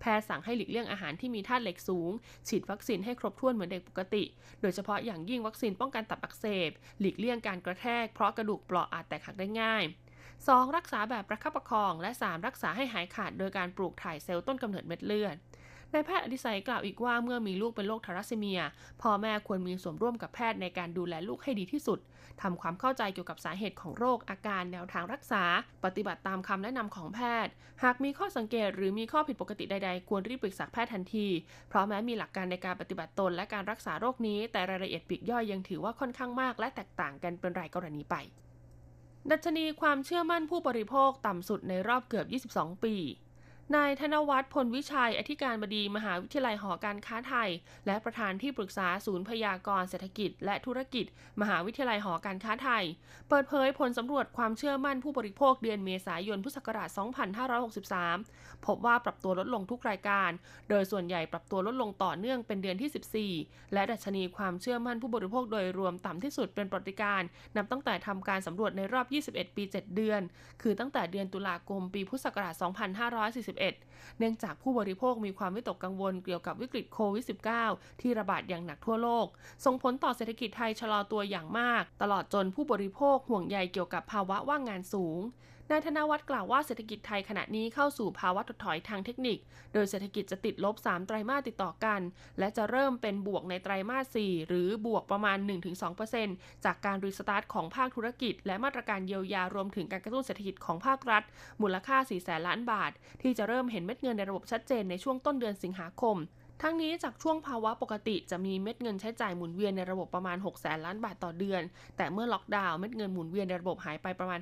[0.00, 2.10] แพทย์สั่งให้หลีกเลี่ยงอาหารที่มีธาตุเหล็กสูง
[2.48, 4.24] ฉีดวัคซีนให้ครบถ้วนเหมือนเด็กปกติ
[4.60, 9.82] โดยเฉพาะอย่างยิ่งวัคซีนป้องกันตับอักเสบ หลีกเลี่ยงการกระแทกเพราะกระดูกเปราะอาจแตกหักได้ง่าย
[10.44, 10.76] 2.
[10.76, 12.46] รักษาแบบประคับประคอง และ 3.
[12.46, 15.36] รักษาให้หายขาดโดยการปลูกถ่ายเซลล์ต้นกำเนิดเม็ดเลือด
[15.92, 18.60] นายแพทย์อดิศัยกล่าวอีกว่าเมื่อมีลูกเป็นโรคทารัสซีเมีย
[19.02, 21.98] พ่อแม่ควรมีส่วนร่วมกับแพทย์ในการดูแลลูกให้ดีที่สุด
[22.42, 25.42] ทำความเข้าใจเกี่ยวกับสาเหตุของโรคอาการแนวทางรักษา
[25.84, 27.52] ปฏิบัติตามคำแนะนำของแพทย์
[27.84, 31.26] หากมีข้อสังเกตหรือมีข้อผิดปกติใดๆ ควรรีบปรึกษาแพทย์ทันที
[31.68, 38.16] เพราะแม้มีหลักการในการปฏิบัติตนและการรักษาโรคนี้ แต่รายละเอียดปลีกย่อยยังถือว่าค่อนข้างมาก และแตกต่างกันเป็นรายกรณีไป
[39.30, 42.94] ดัชนีความเชื่อมั่นผู้บริโภคต่ำสุดในรอบเกือบ 22 ปี
[43.74, 47.50] นายธนวัฒน์พลวิชัย อธิการบดีมหาวิทยาลัยหอการค้าไทย
[47.86, 51.06] และประธานที่ปรึกษาศูนย์พยากรเศรษฐกิจ และธุรกิจ
[51.40, 52.84] มหาวิทยาลัยหอการค้าไทย
[53.28, 56.88] เปิดเผยผลสำรวจความเชื่อมั่นผู้บริโภคเดือนเมษายนพุทธศักราช
[57.96, 60.30] 2563 พบว่าปรับตัวลดลงทุกรายการ
[60.70, 67.22] โดยส่วนใหญ่ปรับตัวลดลงต่อเนื่องเป็นเดือนที่ 14 และดัชนีความเชื่อมั่นผู้บริโภคโดยรวมต่ำที่สุดเป็นปฏิการ
[67.56, 70.20] นับตั้งแต่ทำการสำรวจในรอบ 21 ปี 7 เดือน
[70.62, 77.24] คือตั้งแต่เดือนตุลาคมปีพุทธศักราช 2548 2021 เนื่องจากผู้บริโภคมีความวิตกกังวลเกี่ยวกับวิกฤตโควิด
[77.62, 79.26] -19 ที่ระบาดอย่างหนักทั่วโลก
[79.64, 85.20] ส่งผลต่อเศรษฐกิจไทยชะลอตัวอย่างมาก ตลอดจนผู้บริโภคห่วงใยเกี่ยวกับภาวะว่างงานสูง
[85.70, 89.38] นายธนวัฒน์กล่าวว่าเศรษฐกิจไทยขณะนี้เข้าสู่ภาวะถดถอยทางเทคนิค
[89.72, 92.00] โดยเศรษฐกิจจะติดลบ 3 ไตรมาสติดต่อกัน
[92.38, 95.38] และจะเริ่มเป็นบวกในไตรมาส 4 หรือบวกประมาณ
[96.00, 101.22] 1-2%จากการ restart ของภาคธุรกิจ และมาตรการเยียวยารวมถึงการกระตุ้นเศรษฐกิจของภาครัฐ
[101.62, 106.16] มูลค่า4แสนล้านบาท ที่จะเริ่มเห็นเม็ดเงินในระบบชัดเจนในช่วงต้นเดือนสิงหาคม
[106.62, 111.62] ทั้งนี้จากช่วงภาวะปกติจะมีเม็ดเงินใช้จ่ายหมุนเวียนในระบบประมาณ6แสนล้านบาทต่อเดือน
[111.96, 114.40] แต่เมื่อล็อกดาวน์เม็ดเงินหมุนเวียนในระบบหายไปประมาณ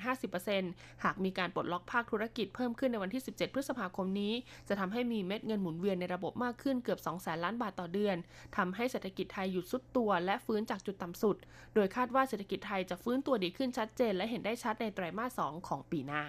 [0.50, 4.32] 50%หากมีการปลดล็อกภาคธุรกิจเพิ่มขึ้นในวันที่ 17 พฤษภาคมนี้
[4.68, 8.16] จะทำให้มีเม็ดเงินหมุนเวียนในระบบมากขึ้นเกือบ2แสนล้านบาทต่อเดือน
[8.56, 11.36] ทำให้เศรษฐกิจไทยหยุดซุดตัว และฟื้นจากจุดต่ำสุด
[11.74, 16.22] โดยคาดว่าเศรษฐกิจไทยจะฟื้นตัวดีขึ้นชัดเจน และเห็นได้ชัดในไตรมาส 2 ของปีหน้า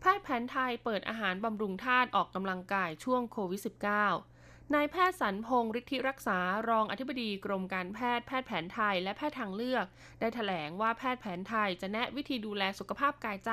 [0.00, 4.39] แพทย์แผนไทยเปิดอาหารบำรุงธาตุออกกำลังกายช่วงโควิด -19
[4.74, 9.86] นายแพทย์สันพงศ์ฤทธิรักษารองอธิบดีกรมการแพทย์แพทย์แผนไทยและแพทย์ทางเลือก
[10.20, 13.50] ได้ถแถลงว่าแพทย์แผนไทยจะแนะวิธีดูแลสุขภาพกายใจ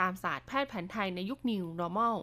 [0.00, 2.16] ตามศาสตร์แพทย์แผนไทยในยุค New Normal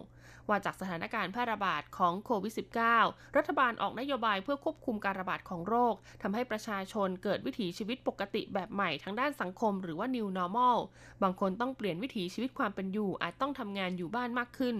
[0.48, 2.52] ว่าจากสถานการณ์แพร่ระบาดของโควิด
[2.96, 10.78] -19 รัฐบาลออกนโยบายเพื่อควบคุมการระบาดของโรคทำให้ประชาชนเกิดวิถีชีวิตปกติแบบใหม่ทั้งด้านสังคมหรือว่า New Normal
[11.22, 14.76] บางคนต้องเปลี่ยนวิถีชีวิตความเป็นอยู่อาจต้องทำงานอยู่บ้านมากขึ้น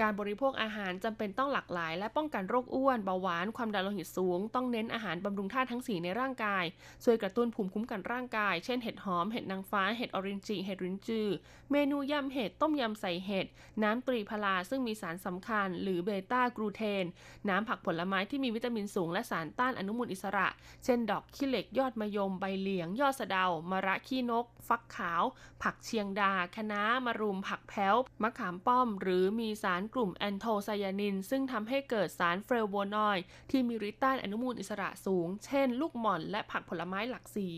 [0.00, 6.64] การบริโภคอาหารจำเป็นต้องหลากหลาย และป้องกันโรคอ้วนเบาหวานความดันโลหิตสูง ต้องเน้นอาหารบำรุงธาตุทั้ง 4 ในร่างกาย
[7.04, 11.28] ช่วยกระตุ้นภูมิคุ้มกันร่างกาย เช่นเห็ดหอม เห็ดนางฟ้า เห็ดออรินจิเห็ดรินจือ
[11.72, 13.46] เมนูยำเห็ดต้มยำใส่เห็ด
[13.82, 17.04] น้ำตรีผลาซึ่งมีสารสำคัญ หรือเบต้ากลูแคน
[17.48, 20.48] น้ำผักผลไม้ที่มีวิตามินสูง และสารต้านอนุมูลอิสระ
[20.84, 25.22] เช่น ดอกขี้เหล็กยอดมะยมใบเหลียง ยอดสะเดามะระขี้นก ฟักขาว
[25.62, 37.50] ผักเชียงดาคะน้ามะรุมผักแพ้วมะขามป้อม หรือมีสารกลุ่มแอนโทไซยานิน ซึ่งทำให้เกิดสารเฟลโวนอยด์ที่มีฤทธิ์ต้านอนุมูลอิสระสูง เช่น ลูกหม่อนและผักผลไม้หลากสี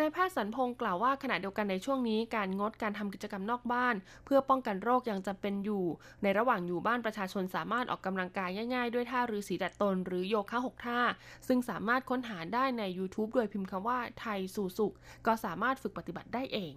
[0.00, 5.84] นายแพทย์สันพงศ์กล่าวว่าขณะเดียวกันในช่วงนี้การงดการทำกิจกรรมนอกบ้าน เพื่อป้องกันโรคยังจำเป็นอยู่
[6.22, 11.00] ในระหว่างอยู่บ้านประชาชนสามารถออกกำลังกายง่ายๆ ด้วยท่ารือสีดัดตนหรือโยคะหกท่า
[11.48, 14.94] ซึ่งสามารถค้นหาได้ใน YouTube โดยพิมพ์คำว่าไทยสู่สุข
[15.26, 16.72] ก็สามารถฝึกปฏิบัติได้เอง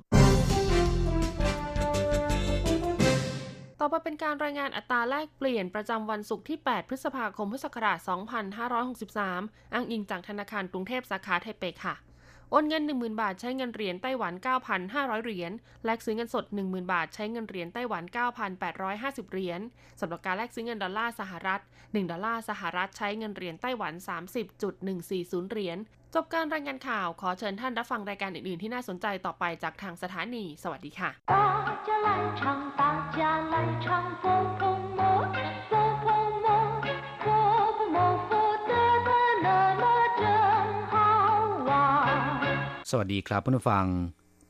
[3.84, 8.00] ต่อไปเป็นการรายงานอัตราแลกเปลี่ยนประจำวันศุกร์ที่ 8 พฤษภาคม พุทธศักราช
[8.65, 11.96] 2563 อ้างอิงจากธนาคารกรุงเทพสาขาไทเปค่ะ
[12.50, 14.34] โอนเงิน 10,000 บาทใช้เงินเหรียญไต้หวัน
[14.80, 15.52] 9,500 เหรียญ
[15.86, 18.04] แลกซื้อเงินสด 10,000 บาทใช้เงินเหรียญไต้หวัน
[18.67, 19.62] 9,850 เหรียญ
[20.00, 23.94] สำหรับการแลกซื้อเงินดอลลาร์สหรัฐ 1 ดอลลาร์สหรัฐใช้เงินเหรียญไต้หวัน
[24.72, 25.78] 30.140 เหรียญ
[26.15, 31.10] จบการรายงานข่าวขอเชิญท่านรับฟังรายการอื่น ๆ ที่น่าสนใจต่อไปจากทางสถานี สวัสดีค่ะ
[42.89, 43.86] สวัสดีครับผู้ฟัง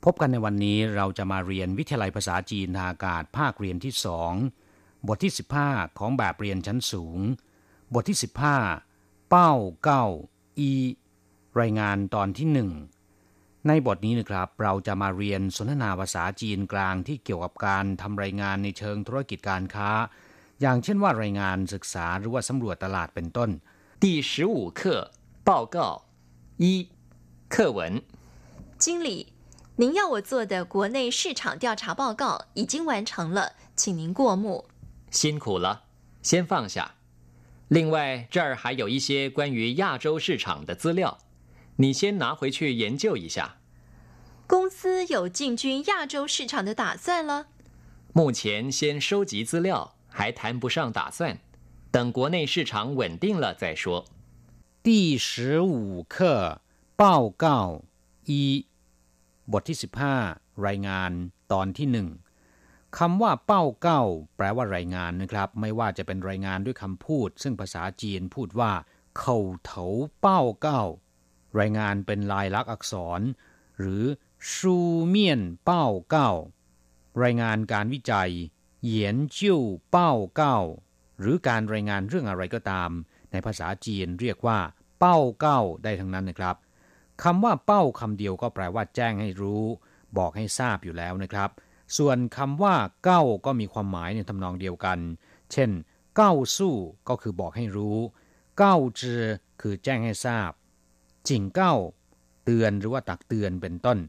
[0.06, 4.34] พบกันในวันนี้เราจะมาเรียนวิทยาลัยภาษาจีนทางอากาศภาคเรียนที่สอง
[5.08, 5.34] บทที่
[5.66, 7.20] 15 ของแบบเรียนชั้นสูง
[7.94, 8.18] บทที่
[8.74, 9.52] 15 เป้า
[9.84, 10.06] เก้า
[10.60, 10.72] อี
[11.61, 12.71] รายงานตอนที่หนึ่ง
[13.69, 19.91] ในบทนี้นะครับเราจะมาเรียนสนทนาภาษาจีนกลางที่เกี่ยวกับการทำรายงานในเชิงธุรกิจการค้า
[20.61, 23.51] อย่างเช่นว่ารายงานศึกษาหรือว่าสำรวจตลาดเป็นต้น
[24.03, 24.81] 第十五课
[25.49, 25.77] 报告
[26.65, 26.65] 一
[27.55, 27.81] 课文
[28.83, 29.09] 经理，
[29.77, 34.67] 您要我做的国内市场调查报告已经完成了，请您过目。
[35.11, 35.83] 辛苦了，
[36.23, 36.95] 先放下。
[37.69, 41.19] 另外，这儿还有一些关于亚洲市场的资料，
[41.81, 43.57] 你先拿回去研究一下。
[44.47, 47.47] 公司有进军亚洲市场的打算了？
[48.13, 51.39] 目前先收集资料，还谈不上打算，
[51.91, 54.05] 等国内市场稳定了再说。
[54.83, 56.61] 第十五课
[56.97, 57.83] 报告
[58.25, 58.67] 一。
[59.53, 59.79] บทที่
[60.23, 61.11] 15 รายงาน
[61.53, 62.09] ตอนที่หนึ่ง
[62.99, 64.03] คำว่าเป้าเก้า
[64.37, 68.73] แปลว่ารายงานนะครับ ไม่ว่าจะเป็นรายงานด้วยคำพูด ซึ่งภาษาจีนพูดว่า
[69.19, 69.85] เข่าเถา
[70.21, 70.83] เป้าเก้า
[71.60, 73.22] รายงานเป็นลายลักษณ์อักษร
[73.80, 74.04] หรือ
[74.52, 76.30] ชูเมียนเป้าเก้า
[77.24, 78.32] รายงานการวิจัย
[78.84, 79.60] เหยียนจิ้ว
[79.92, 80.58] เป้าเก้า
[81.20, 82.90] หรือการรายงานเรื่องอะไรก็ตาม
[83.32, 84.60] ในภาษาจีนเรียกว่า
[85.00, 86.56] เป้าเก้าได้ทั้งนั้นนะครับ
[87.24, 89.64] คำว่าเป้าคำเดียวก็แปลว่าแจ้งให้รู้
[90.18, 91.50] บอกให้ทราบอยู่แล้วนะครับ
[91.98, 95.00] ส่วนคำว่าเก้าก็มีความหมายในทำนองเดียวกัน
[95.52, 95.70] เช่น
[96.16, 96.76] เก้าสู้
[97.10, 97.98] ก็คือบอกให้รู้
[98.58, 99.22] เก้าจือ
[99.62, 100.52] คือแจ้งให้ทราบ
[101.30, 101.74] จิงเก้า
[102.46, 104.00] เตือนหรือว่าตักเตือนเป็นต้น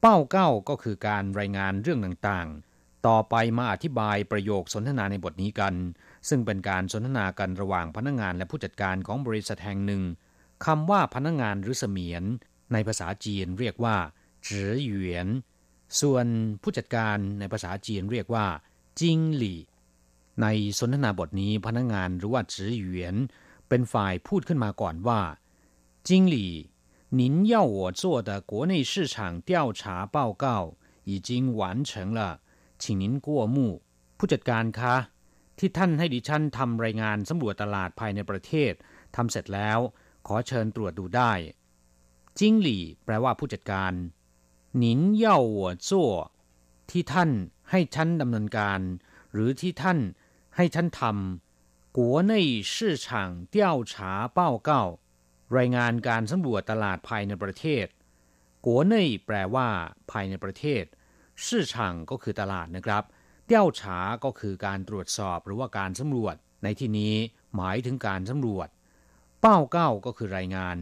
[0.00, 5.74] เป้าเก้าก็คือการรายงานเรื่องต่างๆ ต่อไปมาอธิบายประโยคสนทนาในบทนี้กัน
[6.28, 10.02] ซึ่งเป็นการสนทนากันระหว่างพนักงงานและผู้จัดการของบริษัทแห่งหนึ่ง
[10.66, 12.24] คำว่าพนักงงานหรือเสมียน
[12.72, 13.96] ในภาษาจีนเรียกว่า
[14.48, 15.28] จือหยวน
[16.00, 16.26] ส่วน
[16.62, 18.46] ผู้จัดการในภาษาจีนเรียกว่า
[19.00, 19.60] จิงหลี่
[20.42, 20.46] ใน
[20.78, 23.16] สนทนาบทนี้พนักงานหรือว่าจือหยวน
[23.68, 25.20] เป็นฝ่ายพูดขึ้นมาก่อนว่า
[26.07, 26.51] จิงหลี่
[27.19, 29.15] 您要我做的国内市场
[29.49, 30.45] 调查报告
[31.09, 32.19] 已经完成了
[32.81, 33.57] 请您过目
[34.17, 34.95] ผู้จัดการคะ
[35.57, 38.73] ที่ท่านให้ดิฉันทำรายงานสำรวจตลาดภายในประเทศ
[39.15, 39.79] ทำเสร็จแล้ว
[40.27, 41.33] ขอเชิญตรวจดูได้
[42.39, 43.93] จิงหลี่แปลว่าผู้จัดการ
[44.77, 46.11] หนินเย่าหัวจ้ว
[46.89, 47.31] ที่ท่าน
[47.69, 48.79] ให้ฉันดำเนินการ
[49.31, 49.99] หรือที่ท่าน
[50.55, 52.33] ให้ฉันทำกัวใน
[52.73, 53.05] 市场
[53.53, 53.57] 调
[53.91, 53.93] 查
[54.37, 54.71] 报告
[55.57, 57.85] รายงานการสำรวจตลาดภายในประเทศ
[58.65, 59.67] กัวในแปลว่า
[60.11, 60.83] ภายในประเทศ
[61.43, 61.73] 市场
[62.11, 63.03] ก็คือตลาดนะครับ
[63.45, 67.15] เตี้ยวฉาก็คือการตรวจสอบหรือว่าการสำรวจ ในที่นี้
[67.55, 68.67] หมายถึงการสำรวจ
[69.41, 70.77] เป้าเก้าก็คือรายงาน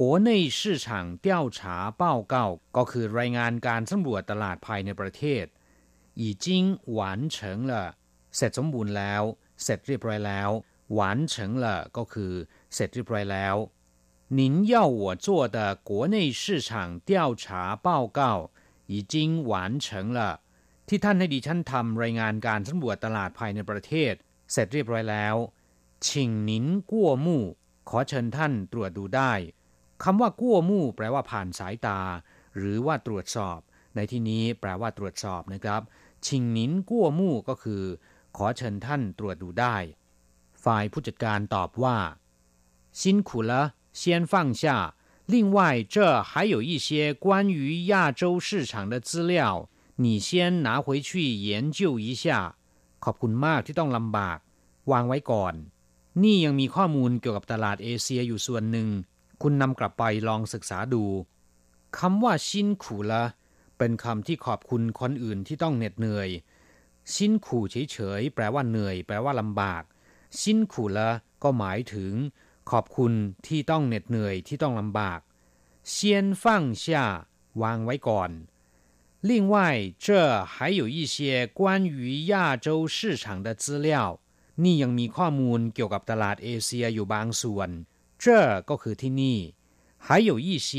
[0.00, 0.86] 国内市场
[1.26, 1.58] 调查
[2.02, 2.34] 报告
[2.76, 5.44] ก็คือรายงานการสำรวจตลาดภายในประเทศ
[6.20, 6.46] 已经
[6.98, 6.98] 完
[7.34, 7.36] 成
[7.70, 7.72] 了
[8.36, 9.22] เสร็จสมบูรณ์แล้ว
[9.62, 10.50] เสร็จเรียบร้อยแล้ว
[10.98, 11.00] 完
[11.32, 12.32] 成了ก็คือ
[12.74, 13.56] เสร็จเรียบร้อยแล้ว
[14.38, 18.50] 您要我做的国内市场调查报告
[18.86, 20.40] 已经完成了
[20.88, 24.12] ที่ท่านให้ดิฉันทำรายงานการสำรวจตลาดภายในประเทศ
[24.52, 25.34] เสร็จเรียบร้อยแล้ว
[26.06, 26.08] 请
[26.48, 26.50] 您
[26.90, 26.92] 过
[27.24, 27.26] 目
[27.88, 29.32] ขอเชิญท่านตรวจดูได้
[30.02, 32.00] คำว่ากั้วมู่แปลว่าผ่านสายตา
[32.56, 33.58] หรือว่าตรวจสอบ
[33.94, 35.82] ในที่นี้แปลว่าตรวจสอบนะครับ
[36.26, 37.82] ชิงนินกั้วมู่ก็คือ
[38.36, 39.76] ขอเชิญท่านตรวจดูได้
[40.64, 41.96] ฝ่ายผู้จัดการตอบว่า
[43.00, 43.52] 辛苦了
[44.00, 44.94] 先放下
[45.32, 45.58] 另外
[45.94, 49.68] 这还有一些关于亚洲市场的资料
[50.02, 51.08] 你先拿回去
[51.48, 52.56] 研究一下
[53.04, 54.38] ขอบคุณมากที่ต้องลำบาก
[54.90, 55.54] วางไว้ก่อน
[56.22, 58.88] นี่ยังมีข้อมูลเกี่ยวกับตลาดเอเชียอยู่ส่วนหนึ่ง
[59.42, 61.04] คุณนำกลับไปลองศึกษาดู
[61.98, 63.24] คำว่าชินขู่ละ
[63.78, 66.28] เป็นคำที่ขอบคุณคนอื่นที่ต้องเหน็ดเหนื่อย
[67.12, 69.82] ชินขู่เฉยๆแปลว่าเหนื่อย แปลว่าลำบาก
[70.40, 71.10] ชินขู่ละ
[71.42, 72.12] ก็หมายถึง
[72.70, 73.12] ขอบคุณ
[73.46, 75.20] ที่ต้องเหน็ดเหนื่อยที่ต้องลำบาก
[75.92, 75.94] 先
[76.42, 76.44] 放
[76.82, 76.84] 下
[77.62, 78.30] วางไว้ก่อน
[79.28, 79.54] 另外
[80.04, 80.06] 这
[80.44, 84.20] 还有一些关于亚洲市场的资料
[84.62, 87.68] นี่ยังมีข้อมูลเกี่ยวกับตลาดเอเชียอยู่บางส่วน
[88.22, 88.24] 这
[88.68, 89.38] ก็คือที่นี่
[90.06, 90.70] 还有一些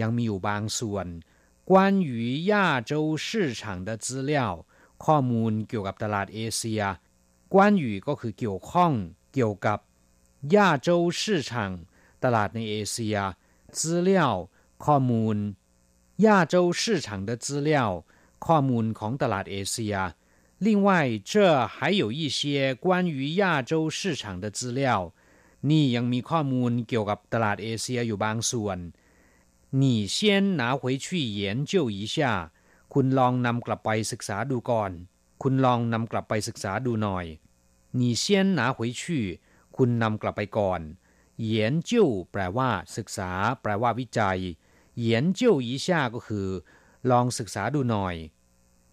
[0.00, 1.06] ยังมีอยู่บางส่วน
[1.70, 1.72] 关
[2.08, 2.10] 于
[2.50, 2.52] 亚
[2.90, 2.92] 洲
[3.26, 3.26] 市
[3.58, 4.32] 场的资料
[5.04, 6.82] ข้อมูลเกี่ยวกับตลาดเอเชีย
[7.54, 8.92] 关于ก็คือเกี่ยวข้อง
[9.34, 9.78] เกี่ยวกับ
[10.54, 11.50] 亚洲市场
[12.22, 13.16] ตลาดในเอเชีย
[13.76, 13.78] 资
[14.08, 14.10] 料
[14.84, 15.36] ข้อมูล
[16.26, 18.04] 亚洲市场的资料
[18.46, 19.96] ข้อมูลของตลาดเอเชีย
[20.58, 20.88] 另外
[21.30, 25.12] 这还有一些关于亚洲市场的资料
[25.68, 28.78] นี่ยังมีข้อมูลเกี่ยวกับตลาดเอเชียอยู่บางส่วน
[29.80, 31.06] 你先拿回去
[31.40, 32.16] 研究一下
[32.92, 34.90] คุณลองนำกลับไปศึกษาดูก่อน
[35.42, 37.26] คุณลองนำกลับไปศึกษาดูหน่อย
[37.98, 38.24] 你先
[38.58, 39.02] 拿回去
[39.76, 40.80] คุณนำกลับไปก่อน
[41.52, 41.54] 研
[41.88, 41.90] 究
[42.32, 43.30] แปลว่า ศึกษา
[43.62, 44.38] แปลว่าวิจัย
[45.06, 46.48] 研究一下ก็คือ
[47.10, 48.14] ลองศึกษาดูหน่อย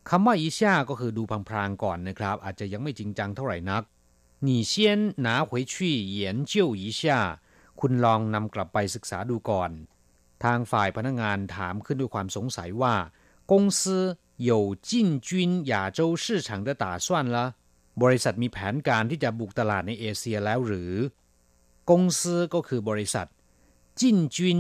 [0.10, 3.84] คำว่าอีชาก็คือดูพลางๆก่อนนะครับ อาจจะยังไม่จริงจังเท่าไหร่นัก
[4.48, 4.74] 你先
[5.26, 5.74] 拿回去
[6.18, 6.20] 研
[6.52, 7.02] 究一下
[7.80, 9.72] คุณลองนำกลับไปศึกษาดูก่อน
[10.44, 12.96] ทางฝ่ายพนักงานถามขึ้นด้วยความสงสัยว่า
[13.52, 13.80] 公司
[14.50, 17.38] 有进军亚洲市场的打算了
[18.03, 20.93] บริษัทมีแผนการที่จะบุกตลาดในเอเชียแล้วหรือ
[21.91, 23.29] กงซือก็คือบริษัท
[24.01, 24.59] จินจุน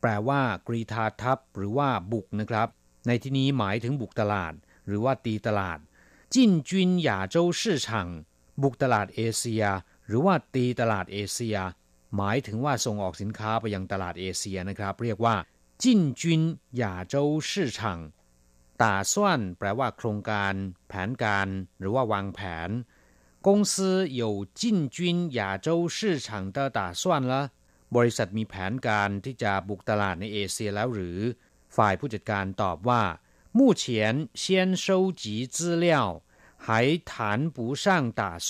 [0.00, 2.68] แปลว่ากรีธาทัพหรือว่าบุกนะครับ
[3.06, 4.52] ในที่นี้หมายถึงบุกตลาด
[4.86, 5.78] หรือว่าตีตลาด
[6.34, 8.08] จินจุนหยาโจวซื่อชัง
[8.62, 9.64] บุกตลาดเอเชีย
[10.06, 11.56] หรือว่าตีตลาดเอเชีย
[12.16, 15.34] หมายถึงว่าส่งออกสินค้าไปยังตลาดเอเชียนะครับ เรียกว่า
[15.82, 16.42] จินจุน
[16.76, 17.98] หยาโจวซื่อชัง
[18.81, 20.53] ตาส่วนแปลว่าโครงการ
[20.87, 21.47] แผนการ
[21.79, 22.69] หรือว่าวางแผน
[23.45, 23.73] 公司
[24.21, 24.23] 有
[24.59, 24.97] 进军
[25.39, 27.33] 亚洲市场的打算了
[27.95, 31.19] บริษัทมีแผนการที่จะบุกตลาดในเอเชียแล้วหรือ
[31.75, 33.03] ฝ่ายผู้จัดการตอบว่า
[33.57, 33.83] 目前
[34.41, 34.43] 先
[34.83, 34.85] 收
[35.21, 35.23] 集
[35.55, 35.87] 资料
[36.65, 36.67] 还
[37.11, 37.85] 谈不上
[38.19, 38.49] 打算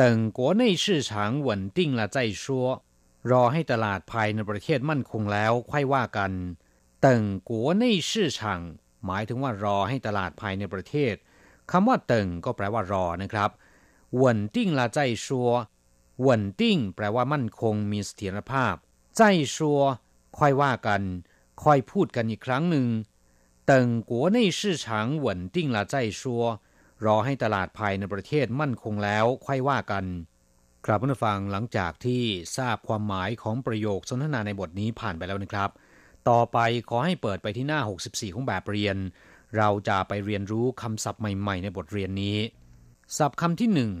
[0.00, 2.44] 等国内市场稳定了再说
[3.30, 6.32] รอให้ตลาดภายในประเทศมั่นคงแล้วค่อยว่ากัน
[7.04, 7.06] 等
[7.50, 7.50] 国
[7.82, 8.38] 内市场
[9.05, 11.15] หมายถึงว่ารอให้ตลาดภายในประเทศ
[11.71, 13.49] คำว่าเติ่งก็แปลว่ารอนะครับ
[14.17, 15.49] หวนติ้งละใจชัว
[16.21, 18.75] หวนติ้งแปลว่ามั่นคงมีเสถียรภาพ
[19.17, 19.21] ใจ
[19.55, 19.79] ชัว
[20.37, 21.01] ค่อยว่ากัน
[21.63, 22.87] ค่อยพูดกันอีกครั้งหนึ่ง
[23.67, 26.43] เติ่ง国内市场นชื่อวนติ้งละใจชัว
[27.05, 30.05] รอให้ตลาดภายในประเทศมั่นคงแล้วค่อยว่ากัน
[30.85, 32.23] ครับผู้ฟังหลังจากที่
[32.57, 35.69] ทราบความหมายของประโยคสนทนาในบทนี้ผ่านไปแล้วนะครับ
[36.29, 36.57] ต่อไป
[36.89, 38.97] ขอให้เปิดไปที่หน้า 64 ของแบบเรียน
[39.57, 42.37] เราจะไปเรียนรู้คำศัพท์ใหม่ๆ ในบทเรียนนี้
[43.17, 43.93] ศัพท์คำที่หนึ่ง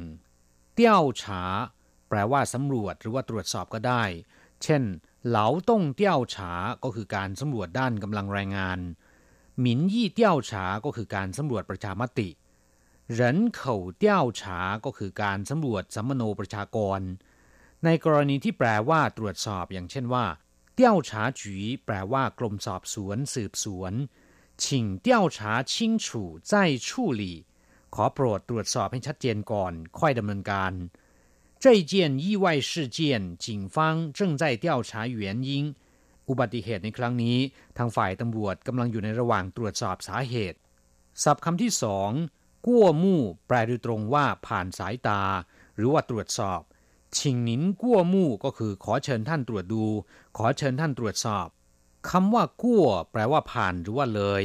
[0.73, 1.43] เตี้ยวฉา
[2.09, 4.03] แปลว่าสำรวจหรือว่าตรวจสอบก็ได้
[4.63, 4.83] เช่น
[5.27, 6.51] เหลาต้งเตี้ยวฉา
[6.83, 8.79] ก็คือการสำรวจด้านกำลังแรงงาน
[9.59, 12.29] หมินยี่เตี้ยวฉา ก็คือการสำรวจประชามติ
[13.11, 16.99] เหรินเข่าเตี้ยวฉา ก็คือการสำรวจสัมมโนประชากร
[17.85, 20.25] ในกรณีที่แปลว่าตรวจสอบอย่างเช่นว่า
[20.80, 21.42] 调查局
[21.84, 23.92] แปลว่ากรมสอบสวนสืบสวน
[24.62, 26.06] 请调查清楚
[26.50, 26.52] 再
[26.86, 26.88] 处
[27.20, 27.22] 理
[27.94, 30.72] ขอโปรดตรวจสอบให้ชัดเจนก่อน ค่อยดำเนินการ
[31.64, 31.92] 这件
[32.24, 32.98] 意外事件
[33.44, 33.76] 警方
[34.18, 35.50] 正在调查原因
[36.28, 37.38] อุบัติเหตุในครั้งนี้
[37.76, 40.58] ทางฝ่ายตำรวจกำลังอยู่ในระหว่างตรวจสอบสาเหตุ
[41.22, 42.10] ศัพท์คำที่สอง
[42.66, 45.22] กั้วมู่แปลโดยตรงว่าผ่านสายตา
[45.76, 46.60] หรือว่าตรวจสอบ
[47.17, 49.85] ชิงนินกั้วมู่ก็คือขอเชิญท่านตรวจดู
[50.37, 51.47] ขอเชิญท่านตรวจสอบ
[52.09, 54.43] คำว่ากั้วแปลว่าผ่านหรือว่าเลย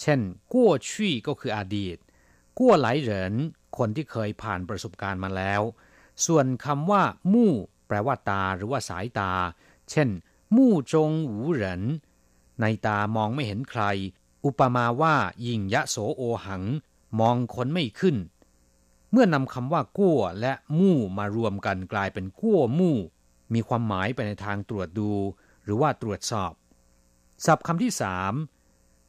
[0.00, 0.20] เช่น
[0.52, 1.96] กั้วชี่ก็คืออดีต
[2.58, 3.34] กั้วไหลเหริน
[3.78, 5.62] คนที่เคยผ่านประสบการณ์มาแล้ว
[6.26, 7.52] ส่วนคำว่า มู่
[7.86, 9.32] แปลว่าตาหรือว่าสายตา
[9.90, 10.08] เช่น
[10.56, 11.82] มู่จงหูเหริน
[12.60, 13.82] ในตามองไม่เห็นใคร
[14.44, 15.14] อุปมาว่า
[15.46, 16.62] ยิงยะโสโอหัง
[17.20, 18.16] มองคนไม่ขึ้น
[19.16, 22.98] เมื่อนำคำว่ากั้วและมู่มารวมกันกลายเป็นกั้วมู่
[23.54, 25.12] มีความหมายไปในทางตรวจดู
[25.64, 26.52] หรือว่าตรวจสอบ
[27.44, 28.32] ศัพท์คำที่สาม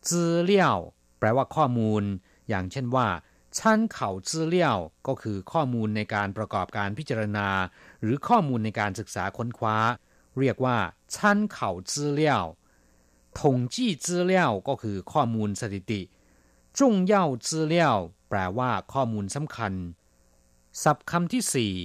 [0.10, 0.78] จื้อเลี่ยว
[1.20, 2.04] แปลว่าข้อมูล
[2.50, 3.08] อย่างเช่นว่า
[3.58, 7.50] ชั้นเข่าจื้อเลี่ยว ก็คือข้อมูลในการประกอบการพิจารณา
[8.02, 9.78] หรือข้อมูลในการศึกษาค้นคว้า
[10.40, 10.78] เรียกว่า
[11.16, 12.44] ชั้นเข่าจื้อเลี่ยว
[13.40, 16.02] ถงจี้จื้อเลี่ยวก็คือข้อมูลสถิติ
[16.80, 17.98] จงเย่าจื้อเลี่ยว
[18.30, 19.74] แปลว่าข้อมูลสำคัญ
[20.84, 21.76] ศัพท์คำที่สี่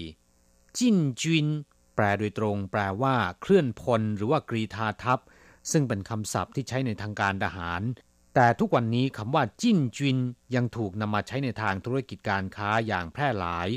[0.79, 1.47] จินจุน
[1.95, 5.19] แปลโดยตรง แปลว่า เคลื่อนพล หรือว่ากรีธาทัพ
[5.71, 7.83] ซึ่งเป็นคำศัพท์ที่ใช้ในทางการทหาร
[8.35, 10.19] แต่ทุกวันนี้คำว่า จิ้นจิน
[10.55, 13.69] ยังถูกนำมาใช้ในทางธุรกิจการค้าอย่างแพร่หลาย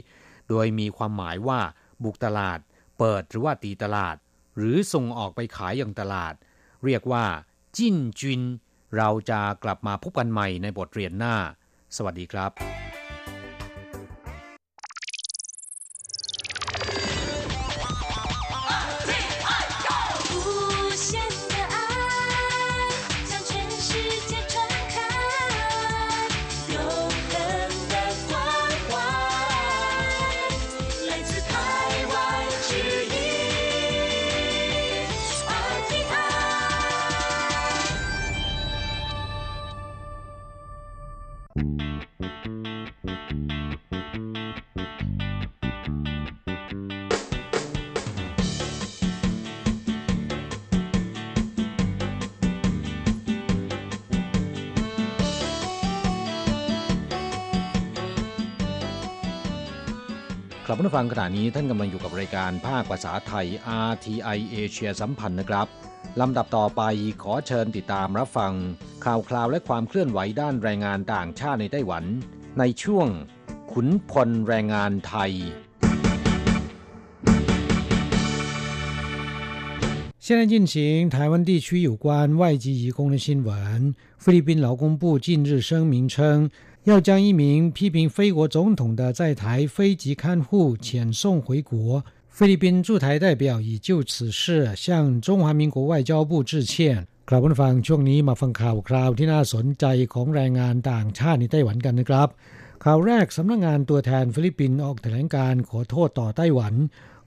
[0.50, 1.60] โดยมีความหมายว่า
[2.04, 2.60] บุกตลาด
[3.00, 4.16] เปิดหรือว่าตีตลาด
[4.58, 6.34] หรือส่งออกไปขายอย่างตลาด
[6.86, 7.26] เรียกว่า
[7.78, 8.42] จิ้นจิน
[8.98, 11.36] เราจะกลับมาพบกันใหม่ในบทเรียนหน้า
[11.98, 12.52] สวัสดีครับ
[60.83, 63.47] ครับผู้ฟังขณะนี้ท่านกำลังอยู่กับรายการภาคภาษาไทย
[63.89, 65.67] RTI เอเชียสัมพันธ์นะครับ
[66.21, 66.83] ลำดับต่อไป
[67.23, 68.53] ขอเชิญติดตามรับฟัง
[69.05, 72.05] ข่าวคราวและความเคลื่อนไหวด้านแรงงานต่างชาติในไต้หวัน
[72.59, 73.09] ในช่วง
[73.73, 75.33] ขุนพลแรงงานไทย
[80.31, 83.95] 现在进行台湾地区有关外籍移工的新闻。
[84.19, 86.51] 菲律宾劳工部近日声明称，
[86.85, 92.03] 要将一名批评菲国总统的在台非籍看护遣送回国。
[92.39, 102.29] 菲律宾驻台代表已就此事向中华民国外交部致歉ครับผู้ฟังช่วงนี้มาฟังข่าวคราวที่น่าสนใจของแรงงานต่างชาติในไต้หวันกันนะครับ
[102.85, 106.75] ข่าวแรกสำนักงงานตัวแทนฟิลิปปินส์ออกแถลงการขอโทษต่อไต้หวัน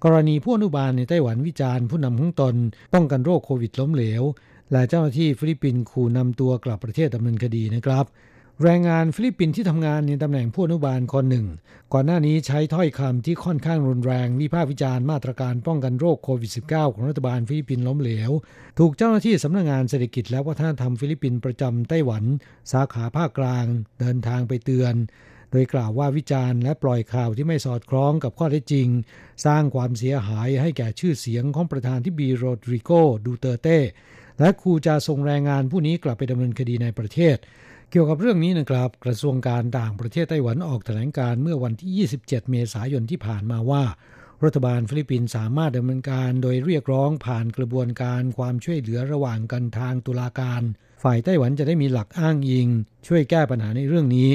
[0.03, 2.55] กรณีผู้อนุบาลในไต้หวันวิจารณ์ผู้นำของตน
[2.93, 4.23] ป้องกันโรคโควิดล้มเหลว
[4.71, 8.05] และเจ้าหน้าที่ฟิลิปปินส์ขู่นำตัวกลับประเทศดำเนินคดีนะครับ
[8.64, 11.46] แรงงานฟิลิปปินส์ที่ทำงานในตำแหน่งผู้อนุบาลคนหนึ่ง
[11.92, 18.30] ก่อนหน้านี้ใช้ถ้อยคำที่ค่อนข้างรุนแรงวิพากษ์วิจารณ์มาตรการป้องกันโรคโควิด -19 ของรัฐบาลฟิลิปปินส์ล้มเหลว
[18.78, 22.24] ถูกเจ้าหน้าที่สำนักงงานเศรษฐกิจและวัฒนธรรมฟิลิปปินส์ประจำไต้หวัน
[22.72, 23.66] สาขาภาคกลาง
[24.00, 24.94] เดินทางไปเตือน
[25.50, 28.88] โดยกล่าวว่าวิจารณ์และปล่อยข่าวที่ไม่สอดคล้องกับข้อเท็จจริง
[29.46, 32.90] สร้างความเสียหายให้แก่ชื่อเสียงของประธานที่บีโรดริโก
[33.24, 33.78] ดูเตร์เต
[34.40, 37.36] และขู่จะส่งแรงงานผู้นี้กลับไปดำเนินคดีในประเทศ
[37.90, 43.84] เกี่ยวกับเรื่องนี้นะครับกระทรวงการต่างประเทศไต้หวันออกแถลงการณ์เมื่อวันที่ 27 เมษายนที่ผ่านมาว่า
[44.44, 50.62] รัฐบาลฟิลิปปินส์สามารถดำเนินการโดยเรียกร้องผ่านกระบวนการความช่วยเหลือระหว่างกันทางตุลาการ
[51.02, 52.68] ฝ่ายไต้หวันจะได้มีหลักอ้างอิง
[53.06, 54.30] ช่วยแก้ปัญหาในเรื่องนี้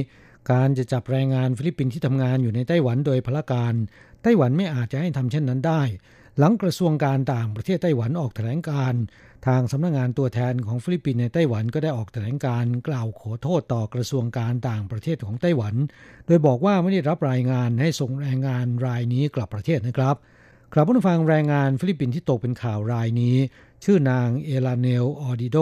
[0.51, 3.73] การจะจับแรงงานฟิลิปปินส์ที่ทำงานอยู่ในไต้หวันโดยพลการ
[4.23, 5.81] ไต้หวันไม่อาจจะให้ทำเช่นนั้นได้
[6.39, 8.93] หลังกระทรวงการต่างประเทศไต้หวันออกแถลงการณ์
[9.47, 15.75] ทางสำนักงงานตัวแทนของฟิลิปปินส์ในไต้หวันก็ได้ออกแถลงการณ์กล่าวขอโทษต่อกระทรวงการต่างประเทศของไต้หวัน
[16.25, 20.15] โดยบอกว่าไม่ได้รับรายงานให้ส่งแรงงานรายนี้กลับประเทศนะครับ
[20.73, 23.35] ครับผู้ฟังแรงงานฟิลิปปินส์ที่ตกเป็นข่าวรายนี้
[23.83, 25.57] ชื่อนางเอลาเนลออดิโด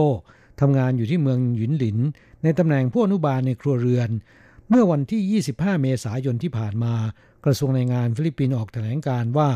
[0.62, 1.98] ทำงานอยู่ที่เมืองหยุนหลิน
[2.44, 4.10] ในตำแหน่งผู้อนุบาลในครัวเรือน
[4.70, 6.94] เมื่อวันที่ 25 เมษายนที่ผ่านมา
[7.46, 9.50] กระทรวงแรงงานฟิลิปปินส์ออกแถลงการณ์ว่า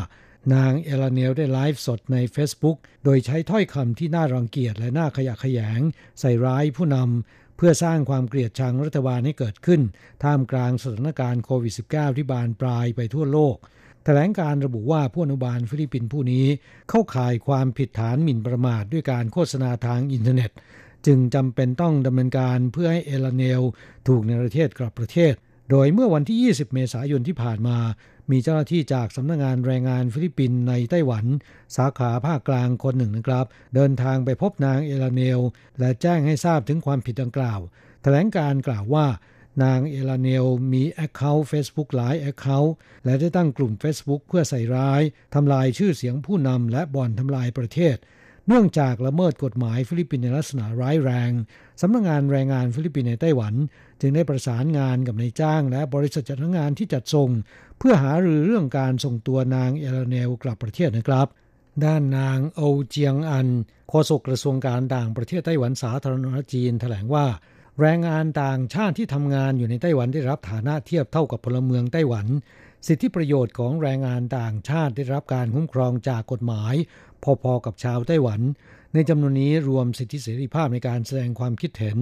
[0.54, 5.80] นางเอลาเนลได้ไลฟ์สดใน Facebook โดยใช้ถ้อยคำที่น่ารังเกียจและน่าขยะแขยง
[6.20, 9.80] ใส่ร้ายผู้นำเพื่อสร้างความเกลียดชังรัฐบาลให้เกิดขึ้น
[10.24, 13.56] ท่ามกลางสถานการณ์โควิด -19 ที่บานปลายไปทั่วโลก
[14.04, 16.46] แถลงการณ์ระบุว่าผู้อนุบาลฟิลิปปินส์ผู้นี้
[16.90, 20.50] เข้าข่ายความผิดฐานหมิ่นประมาทด้วยการโฆษณาทางอินเทอร์เน็ต
[21.06, 23.62] จึงจำเป็นต้องดำเนินการเพื่อให้เอลาเนล
[24.08, 25.34] ถูกในประเทศกลับประเทศ
[25.70, 27.78] โดยเมื่อวันที่ 20 เมษายนที่ผ่านมา
[28.30, 31.24] มีเจ้าหน้าที่จากสำนักงานแรงงานฟิลิปปินส์ในไต้หวัน
[31.76, 35.40] สาขาภาคกลางคนหนึ่งนะครับ เดินทางไปพบนางเอลาเนล
[35.78, 37.60] และแจ้งให้ทราบถึงความผิดดังกล่าว
[38.02, 39.06] แถลงการณ์กล่าวว่า
[39.64, 45.02] นางเอลาเนลมี account Facebook หลาย account และได้ตั้งกลุ่ม Facebook เพื่อใส่ร้าย
[45.34, 47.96] ทำลายชื่อเสียงผู้นำและบ่อนทำลายประเทศ
[48.48, 51.30] เนื่องจากละเมิดกฎหมายฟิลิปปินส์ในลักษณะร้ายแรง
[51.80, 53.54] สำนักงานแรงงานฟิลิปปินส์ในไต้หวัน
[54.00, 57.30] จึงได้ประสานงานกับนายจ้างและบริษัทจัดหางานที่จัดส่ง
[57.78, 61.26] เพื่อหารือเรื่องการส่งตัวนางเอลาเนลกลับประเทศนะครับ
[61.84, 63.48] ด้านนางโอเจียงอัน
[63.88, 67.26] โฆษกกระทรวงการต่างประเทศไต้หวันสาธารณรัฐจีนแถลงว่า
[67.80, 72.26] แรงงานต่างชาติที่ทำงานอยู่ในไต้หวันได้รับฐานะเทียบเท่ากับพลเมืองไต้หวัน
[72.86, 76.74] สิทธิประโยชน์ของแรงงานต่างชาติได้รับการคุ้มครองจากกฎหมาย
[77.42, 78.40] พอๆกับชาวไต้หวัน
[78.94, 81.98] ในจำนวนนี้รวมสิทธิเสรีภาพในการแสดงความคิดเห็น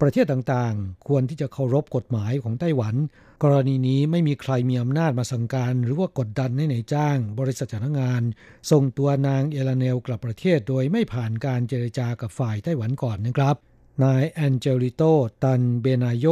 [0.00, 2.94] ประเทศต่างๆ ควรที่จะเคารพกฎหมายของไต้หวัน
[3.42, 8.22] กรณีนี้ไม่มีใครมีอำนาจมาสั่งการ หรือว่ากดดันให้นายจ้าง บริษัทจัดหางาน
[8.70, 13.56] ส่งตัวนางเอลาเนลกลับประเทศโดยไม่ผ่านการเจรจากับฝ่ายไต้หวันก่อนนะครับ
[14.04, 15.02] นายแอนเจลิโต
[15.42, 16.26] ตันเบนาโย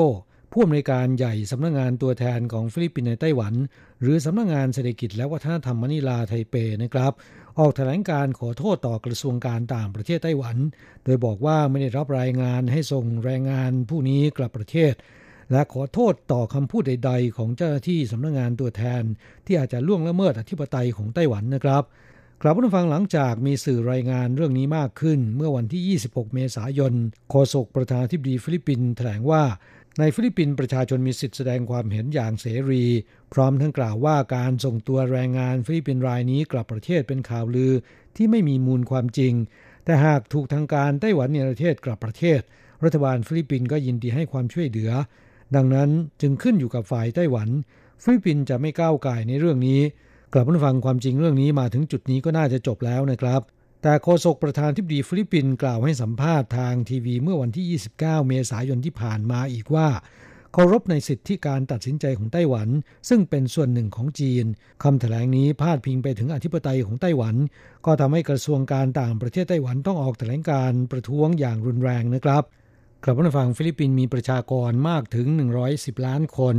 [0.52, 3.54] ผู้อำนวยการใหญ่สำนักงานตัวแทนของฟิลิปปินส์ในไต้หวัน
[4.00, 7.12] หรือสำนักงานเศรษฐกิจและวัฒนธรรมมนิลาไทเปนะครับ
[7.60, 10.56] ออกแถลงการณ์ขอโทษต่อกระทรวงการต่างประเทศไต้หวัน
[11.04, 14.94] โดยบอกว่าไม่ได้รับรายงานให้ส่งแรงงานผู้นี้กลับประเทศ
[15.52, 19.02] และขอโทษต่อคำพูดใด ๆ ของเจ้าหน้าที่สำนักงานตัวแทน
[19.46, 21.84] ที่อาจจะล่วงละเมิดอธิปไตยของไต้หวันนะครับ
[22.42, 26.92] กลับมาฟังหลังจากมีสื่อรายงานเรื่องนี้มากขึ้น เมื่อวันที่ 26 เมษายน
[27.30, 29.42] โฆษกประธานาธิบดีฟิลิปปินส์แถลงว่า
[30.00, 32.84] ในฟิลิปปินส์ประชาชนมีสิทธิแสดงความเห็นอย่างเสรี
[33.32, 37.72] พร้อมทั้งกล่าวว่าการส่งตัวแรงงานฟิลิปปินส์รายนี้กลับประเทศเป็นข่าวลือ
[38.16, 39.34] ที่ไม่มีมูลความจริง
[39.84, 42.40] แต่หากถูกทางการไต้หวันเนประเทศกลับประเทศ
[42.84, 44.90] รัฐบาลฟิลิปปินส์ก็ยินดีให้ความช่วยเหลือ
[45.56, 45.90] ดังนั้น
[46.20, 47.48] จึงขึ้นอยู่กับฝ่ายไต้หวัน
[48.02, 49.80] ฟิลิปปินส์จะไม่ก้าวก่ายในเรื่องนี้
[50.32, 53.42] กลับมาฟังความจริงเรื่องนี้มาถึงจุดนี้ก็น่าจะจบแล้วนะครับ
[53.82, 57.98] แต่โฆษกประธานาธิบดีฟิลิปปินส์กล่าวให้สัมภาษณ์ทางทีวีเมื่อวันที่ 29
[58.28, 59.88] เมษายนที่ผ่านมาอีกว่า
[60.52, 62.68] เคารพในสิทธิการตัดสินใจของไต้หวัน
[63.08, 64.44] ซึ่งเป็นส่วนหนึ่งของจีน
[64.82, 67.36] คำแถลงนี้พาดพิงไปถึงอธิปไตยของไต้หวัน
[67.86, 72.42] ก็ทำให้กระทรวงการต่างประเทศไต้หวันต้องออกแถลงการณ์ประท้วงอย่างรุนแรงนะครับ
[73.04, 75.26] กลับมาฟังฟิลิปปินส์มีประชากรมากถึง
[75.66, 76.56] 110 ล้านคน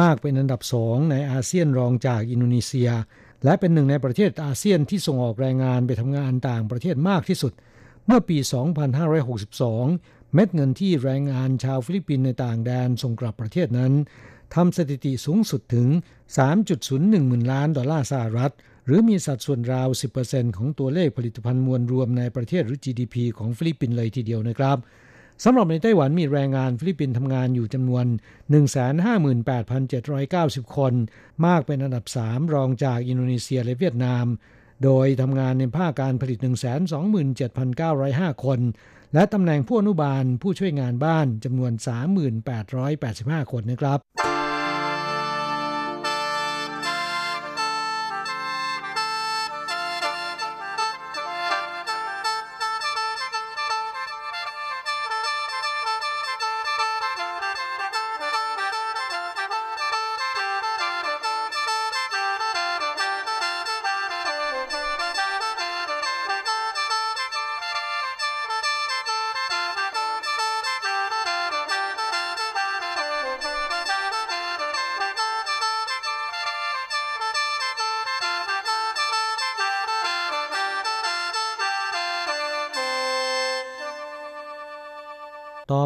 [0.00, 2.90] มากเป็นอันดับสองในอาเซียนรองจากอินโดนีเซีย
[3.44, 7.52] และเป็นหนึ่งในประเทศอาเซียนที่ส่งออกแรงงานไปทำงานต่างประเทศมากที่สุด
[8.06, 8.38] เมื่อปี
[9.16, 13.92] 2562 เม็ดเงินที่แรงงานชาวฟิลิปปินส์ในต่างแดนส่งกลับประเทศนั้น
[14.54, 15.88] ทำสถิติสูงสุดถึง
[16.58, 18.52] 3.01หมื่นล้านดอลลาร์สหรัฐ
[18.86, 19.88] หรือมีสัดส่วนราว
[20.22, 24.78] 10%ของตัวเลขผลิตภัณฑ์มวลรวมในประเทศหรือ GDP ของฟิลิปปินส์เลยทีเดียวนะครับ
[25.44, 28.04] สำหรับในไต้หวันมีแรงงานฟิลิปปินส์ทำงานอยู่จำนวน
[30.64, 30.92] 158,790 คน
[31.46, 34.26] มากเป็นอันดับ 3 รองจากอินโดนีเซียและเวียดนาม
[34.84, 36.38] โดยทำงานในภาคการผลิต
[37.60, 38.60] 127,905 คน
[39.14, 41.72] และตำแหน่งผู้อนุบาลผู้ช่วยงานบ้านจำนวน
[42.62, 43.98] 3,885 คนนะครับ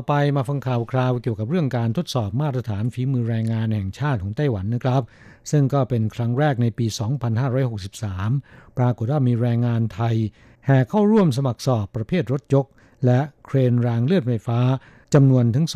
[0.06, 5.02] ไปมาฟังข่าวคราวเกี่ยวกับเรื่องการทดสอบมาตรฐานฝีมือแรงงานแห่งชาติของไต้หวันนะครับ
[5.50, 6.86] ซึ่งก็เป็นครั้งแรกในปี
[7.82, 10.16] 2563 ปรากฏว่ามีแรงงานไทย
[10.66, 12.66] แห่เข้าร่วมสมัครสอบประเภทรถยก
[13.06, 14.60] และเครนรางเลือดไฟฟ้า
[15.14, 15.66] จำนวนถึง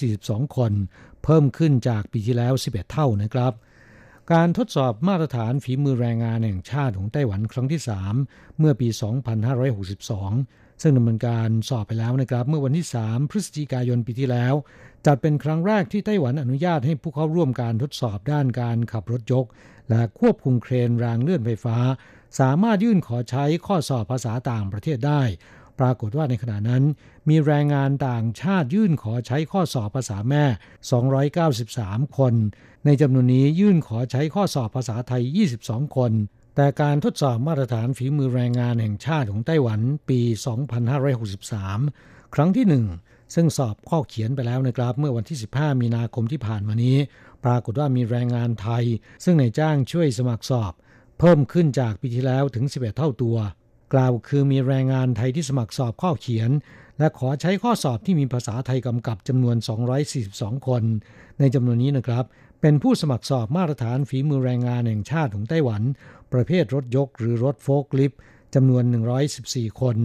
[0.00, 0.72] 242 คน
[1.24, 3.52] เพิ่มขึ้นจากปีที่แล้ว 11 เท่านะครับ
[4.32, 7.80] การทดสอบมาตรฐานฝีมือแรงงานแห่งชาติของไต้หวันครั้งที่
[8.18, 14.54] 3 เมื่อปี 2562 ซึ่งดำเนินการสอบไปแล้วนะครับ เมื่อวันที่ 3 พฤศจิกายนปีที่แล้ว
[15.06, 19.46] จัดเป็นครั้งแรกที่ไต้หวันอนุญาตให้ผู้เข้าร่วมการทดสอบด้านการขับรถยก
[19.90, 21.76] และควบคุมเครนรางเลื่อนไฟฟ้า
[22.40, 25.22] สามารถยื่นขอใช้ข้อสอบภาษาต่างประเทศได้
[25.78, 26.84] ปรากฏว่าในขณะนั้น
[27.28, 30.44] มีแรงงานต่างชาติยื่นขอใช้ข้อสอบภาษาแม่
[31.30, 32.34] 293 คน
[32.84, 35.22] ในจำนวนนี้ยื่นขอใช้ข้อสอบภาษาไทย
[35.60, 36.12] 22 คน
[36.54, 40.20] แต่การทดสอบมาตรฐานฝีมือแรงงานแห่งชาติของไต้หวันปี
[41.06, 42.86] 2563 ครั้งที่หนึ่ง
[43.34, 46.96] ซึ่งสอบข้อเขียนไปแล้วนะครับเมื่อวันที่ 15 มีนาคมที่ผ่านมานี้
[47.44, 48.84] ปรากฏว่ามีแรงงานไทย
[49.24, 50.72] ซึ่งในจ้างช่วยสมัครสอบ
[51.18, 53.36] เพิ่มขึ้นจากปีที่แล้วถึง 11 เท่าตัว
[53.94, 56.50] กล่าวคือมีแรงงานไทยที่สมัครสอบข้อเขียน
[56.98, 59.56] และขอใช้ข้อสอบที่มีภาษาไทยกำกับจำนวน
[60.12, 60.82] 242 คน
[61.38, 62.24] ในจำนวนนี้นะครับ
[62.64, 65.82] เป็นผู้สมัครสอบมาตรฐานฝีมือแรงงานแห่งชาติของไต้หวัน
[66.32, 68.18] ประเภทรถยกหรือรถโฟกลิฟต์
[68.54, 68.82] จำนวน
[69.32, 69.96] 114 คน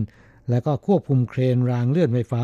[0.50, 2.44] และก็ควบคุมเครนรางเลื่อนไฟฟ้า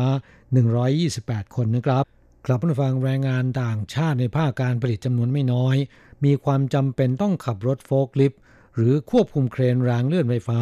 [0.78, 2.04] 128 คนนะครับ
[2.46, 5.76] กลับมาฟังแรงงานต่างชาติในภาคการผลิตจำนวนไม่น้อย
[6.24, 8.40] มีความจำเป็นต้องขับรถโฟกลิฟต์
[8.76, 10.60] หรือควบคุมเครนรางเลื่อนไฟฟ้า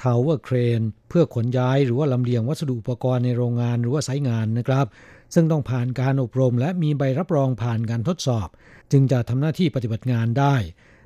[0.00, 4.86] tower crane เพื่อขนย้ายหรือว่าลำเลียงวัสดุอุปกรณ์ในโรงงานหรือว่า site งานนะครับ
[5.34, 8.48] ซึ่งต้องผ่านการอบรมและมีใบรับรองผ่านการทดสอบ
[8.92, 10.54] จึงจะทำหน้าที่ปฏิบัติงานได้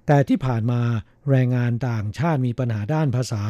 [0.06, 0.80] แต่ที่ผ่านมา
[1.30, 3.42] แรงงานต่างชาติมีปัญหาด้านภาษา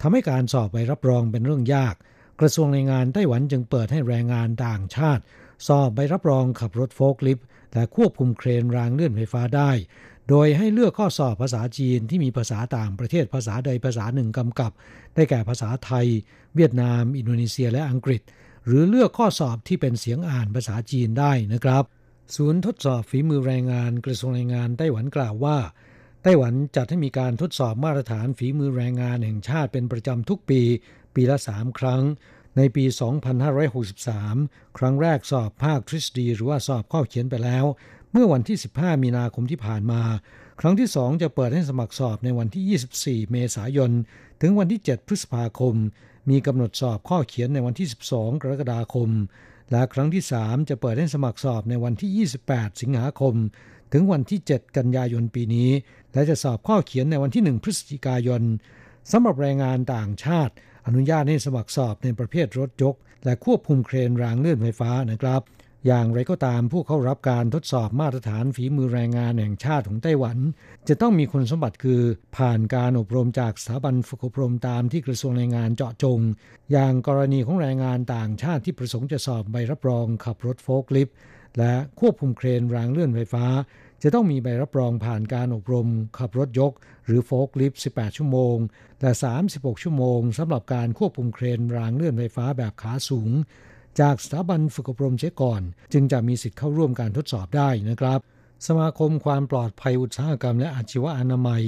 [0.00, 1.94] ทำให้การสอบใบรับรองเป็นเรื่องยาก
[2.40, 5.22] กระทรวงแรงงานไต้หวันจึงเปิดให้แรงงานต่างชาติ
[5.66, 9.70] สอบใบรับรองขับรถโฟล์คลิฟต์และควบคุมเครนรางเลื่อนไฟฟ้าได้
[10.28, 14.72] โดยให้เลือกข้อสอบภาษาจีนที่มีภาษาต่างประเทศภาษาใดภาษาหนึ่งกำกับ
[15.14, 16.06] ได้แก่ภาษาไทย
[16.54, 18.22] เวียดนาม อินโดนีเซียและอังกฤษ
[18.66, 21.84] หรือเลือกข้อสอบที่เป็นเสียงอ่านภาษาจีนได้นะครับ
[22.36, 25.58] ศูนย์ทดสอบฝีมือแรงงานกระทรวงแรงงานไต้หวันกล่าวว่า
[26.22, 30.60] ไต้หวันจัดให้มีการทดสอบมาตรฐานฝีมือแรงงานแห่งชาติเป็นประจำทุกปี
[31.14, 32.02] ปีละ3ครั้ง
[32.56, 32.84] ในปี
[33.80, 37.64] 2563 ครั้งแรกสอบภาคทฤษฎีหรือว่าสอบข้อเขียนไปแล้ว
[38.12, 40.02] เมื่อวันที่ 15 มีนาคมที่ผ่านมา
[40.60, 43.90] ครั้งที่ 2 จะเปิดให้สมัครสอบในวันที่ 24 เมษายน
[44.40, 45.74] ถึงวันที่ 7 พฤษภาคม
[46.30, 49.10] มีกำหนดสอบข้อเขียนในวันที่ 12 กรกฎาคม
[49.70, 53.34] และครั้งที่ 3 จะเปิดให้สมัครสอบในวันที่ 28 สิงหาคม
[53.92, 55.70] ถึงวันที่ 7 กันยายนปีนี้
[56.12, 58.42] และจะสอบข้อเขียนในวันที่ 1 พฤศจิกายน
[59.12, 60.54] สำหรับแรงงานต่างชาติ
[60.86, 62.94] อนุญาตให้สมัครสอบในประเภทรถยก
[63.24, 65.42] และควบคุมเครนรางเลื่อนไฟฟ้านะครับ
[65.86, 70.38] อย่างไรก็ตามผู้เข้ารับการทดสอบมาตรฐานฝีมือแรงงานแห่งชาติของไต้หวัน
[70.88, 72.00] จะต้องมีคุณสมบัติคือ
[72.36, 76.20] ผ่านการอบรมจากสถาบันฝึกอบรมตามที่กระทรวงแรงงานเจาะจง
[76.72, 81.14] อย่างกรณีของแรงงานต่างชาติที่ประสงค์จะสอบใบรับรองขับรถโฟล์คลิฟต์
[81.58, 83.46] และควบคุมเครนรางเลื่อนไฟฟ้า
[84.02, 86.72] จะต้องมีใบรับรองผ่านการอบรม ขับรถยก
[87.06, 88.56] หรือโฟล์คลิฟต์18 ชั่วโมง
[89.02, 89.12] และ
[89.46, 93.30] 36 ชั่วโมงสำหรับการควบคุมเครนรางเลื่อนไฟฟ้าแบบขาสูง
[94.00, 98.20] จากสถาบันฝึกอบรมเสียก่อน จึงจะมีสิทธิ์เข้าร่วมการทดสอบได้นะครับ
[98.66, 101.62] สมาคมความปลอดภัยอุตสาหกรรมและอาชีวอนามัย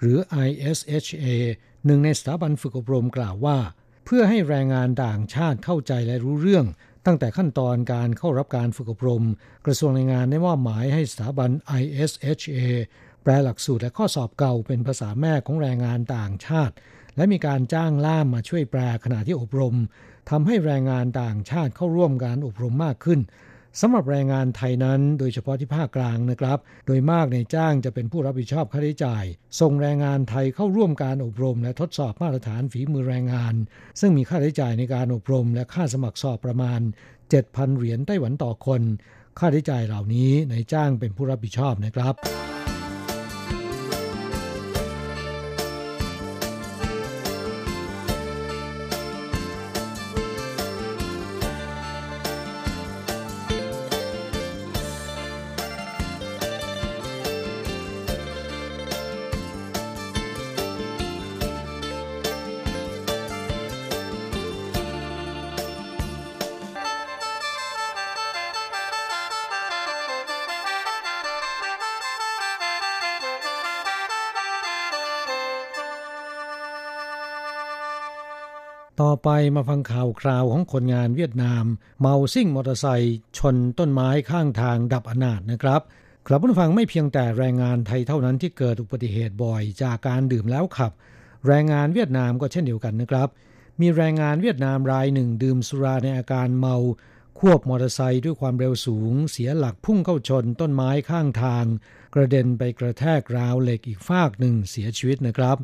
[0.00, 1.26] หรือ ISHA
[1.86, 3.58] หนึ่งในสถาบันฝึกอบรมกล่าวว่า
[4.04, 6.66] เพื่อให้แรงงานต่างชาติเข้าใจและรู้เรื่อง
[7.06, 9.24] ตั้งแต่ขั้นตอนการเข้ารับการฝึกอบรม
[9.66, 12.58] กระทรวงแรงงานได้มอบหมายให้สถาบัน ISHA
[13.22, 16.74] แปลหลักสูตรและข้อสอบเก่าเป็นภาษาแม่ของแรงงานต่างชาติ
[17.16, 19.74] และมีการจ้างล่ามมาช่วยแปลขณะที่อบรม
[20.30, 23.20] ทำให้แรงงานต่างชาติเข้าร่วมการอบรมมากขึ้น
[23.80, 29.24] สำหรับแรงงานไทยนั้น โดยเฉพาะที่ภาคกลางนะครับ โดยมากในจ้างจะเป็นผู้รับผิดชอบค่าใช้จ่าย
[29.60, 33.54] ส่งแรงงานไทยเข้าร่วมการอบรม และทดสอบมาตรฐานฝีมือแรงงาน
[34.00, 36.80] ซึ่งมีค่าใช้จ่ายในการอบรม และค่าสมัครสอบประมาณ
[37.28, 38.82] 7,000 เหรียญไต้หวันต่อคน
[39.38, 42.51] ค่าใช้จ่ายเหล่านี้ในจ้างเป็นผู้รับผิดชอบนะครับ
[79.02, 81.64] ต่อไปมาฟังข่าวคราวของคนงานเวียดนาม
[82.00, 85.80] เมาซิ่งมอเตอร์ไซค์ชนต้นไม้ข้างทางดับอนาถนะครับ
[86.26, 90.92] ครับผู้ฟังไม่เพียงแต่แรงงานไทยเท่านั้นที่เกิดอุบัติเหตุบ่อยจากการดื่มแล้วขับ
[91.46, 93.28] แรงงานเวียดนามก็เช่นเดียวกันนะครับ
[93.80, 96.76] มีแรงงานเวียดนามรายหนึ่งดื่มสุราในอาการเมา
[97.38, 101.64] ควบมอเตอร์ไซค์ด้วยความเร็วสูง เสียหลักพุ่งเข้าชนต้นไม้ข้างทาง
[102.14, 105.58] กระเด็นไปกระแทกราวเหล็กอีกฟากหนึ่งเสียชีวิตนะครับ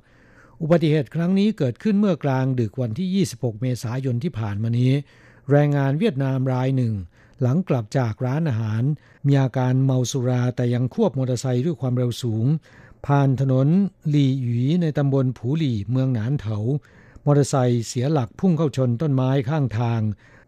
[0.63, 4.93] อุบัติเหตุครั้งนี้เกิดขึ้นเมื่อกลางดึกวันที่ 26 เมษายนที่ผ่านมานี้
[5.51, 6.95] แรงงานเวียดนามรายหนึ่ง
[7.43, 8.83] หลังกลับจากร้านอาหาร
[9.27, 12.47] มีอาการเมาสุราแต่ยังควบมอเตอร์ไซค์ด้วยความเร็วสูง
[13.07, 13.69] ผ่านถนน
[14.09, 16.59] หลี่หยีในตำบลผูหลี่เมืองหนานเถา
[17.25, 20.01] มอเตอร์ไซค์เสียหลักพุ่งเข้าชนต้นไม้ข้างทาง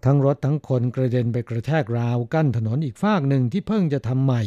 [0.04, 4.42] ทั้งรถทั้งคนกระเด็นไปกระแทกราวกั้นถนนอีกฟากหนึ่งที่เพิ่งจะทำใหม่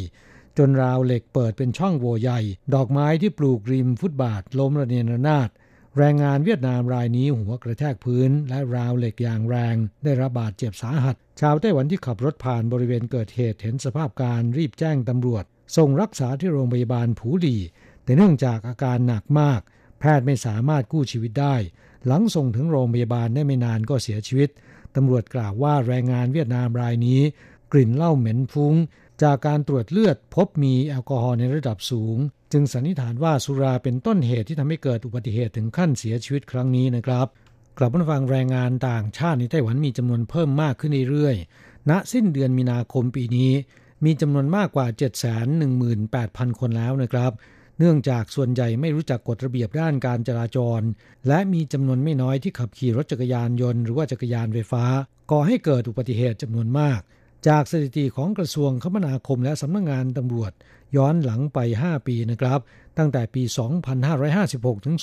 [0.58, 2.40] จนราวเหล็กเปิดเป็นช่องโหว่ใหญ่
[2.74, 5.50] ดอกไม้ที่ปลูกริมฟุตบาทล้มระเนระนาด
[5.98, 15.44] แรงงานเวียดนามรายนี้หัวกระแทกพื้น และราวเหล็กอย่างแรง ได้รับบาดเจ็บสาหัส ชาวไต้หวันที่ขับรถผ่านบริเวณเกิดเหตุเห็นสภาพการรีบแจ้งตำรวจ
[15.78, 17.56] ส่งรักษาที่โรงพยาบาลผูหลี
[18.04, 19.62] แต่เนื่องจากอาการหนักมาก
[20.00, 21.56] แพทย์ไม่สามารถกู้ชีวิตได้
[22.06, 24.50] หลังส่งถึงโรงพยาบาลได้ไม่นานก็เสียชีวิต
[24.96, 27.22] ตำรวจกล่าวว่าแรงงานเวียดนามรายนี้
[27.72, 28.76] กลิ่นเหล้าเหม็นฟุง้ง
[29.22, 32.18] จากการตรวจเลือดพบมีแอลกอฮอล์ในระดับสูง
[32.52, 37.28] จึงสันนิษฐานว่าสุราเป็นต้นเหตุที่ทำให้เกิดอุบัติเหตุถึงขั้นเสียชีวิตครั้งนี้นะครับ
[37.78, 43.52] กลับมาฟังแรงงานต่างชาติในไต้หวันมีจำนวนเพิ่มมากขึ้นเรื่อยๆ ณ สิ้นเดือนมีนาคมปีนี้
[44.06, 44.88] มีจำนวนมากกว่า
[45.74, 47.32] 718,000 คนแล้วนะครับ
[47.80, 50.82] เนื่องจากส่วนใหญ่ไม่รู้จักกฎระเบียบด้านการจราจร
[51.28, 54.86] และมีจำนวนไม่น้อยที่ขับขี่รถจักรยานยนต์หรือว่าจักรยานไฟฟ้า
[55.32, 57.00] ก่อให้เกิดอุบัติเหตุจำนวนมาก
[57.48, 60.52] จากสถิติของกระทรวงคมนาคมและสำนักงงานตำรวจ
[60.96, 62.60] ย้อนหลังไป 5 ปีนะครับ
[62.98, 63.44] ตั้งแต่ปี
[64.14, 64.96] 2556 ถึง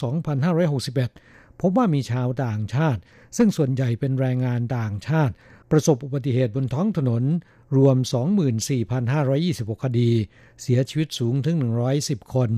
[0.77, 3.01] 2561 พบว่ามีชาวต่างชาติ
[3.37, 5.35] ซึ่งส่วนใหญ่เป็นแรงงานต่างชาติ
[5.71, 7.25] ประสบอุบัติเหตุบนท้องถนน
[7.77, 7.97] รวม
[8.71, 10.11] 24,526 คดี
[10.63, 11.57] เสียชีวิตสูงถึง
[11.97, 12.51] 110 คน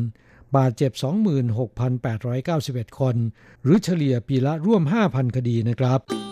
[0.56, 0.92] บาดเจ็บ
[2.16, 3.16] 26,891 คน
[3.62, 6.31] หรือเฉลี่ยปีละร่วม 5,000 คดีนะครับ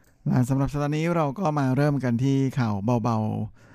[0.49, 3.17] สำหรับสัปดาห์นี้เราก็มาเริ่มกันที่ข่าวเบา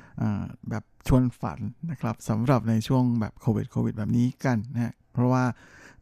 [0.07, 1.59] ๆแบบชวนฝัน
[1.90, 5.44] นะครับสำหรับในช่วงแบบโควิดโควิดแบบนี้กันนะเพราะว่า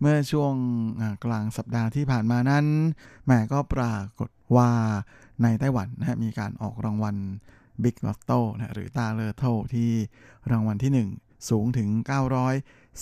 [0.01, 0.55] เมื่อช่วง
[1.24, 2.64] กลางสัปดาห์ที่ผ่านมานั้น
[3.26, 4.70] แม่ก็ปรากฏว่า
[5.42, 7.16] ในไต้หวันนะมีการออกรางวัล
[7.82, 9.90] บิ๊กลอตโต้นะหรือตาเลอร์โทที่
[10.51, 11.88] รางวัลที่ 1 สูงถึง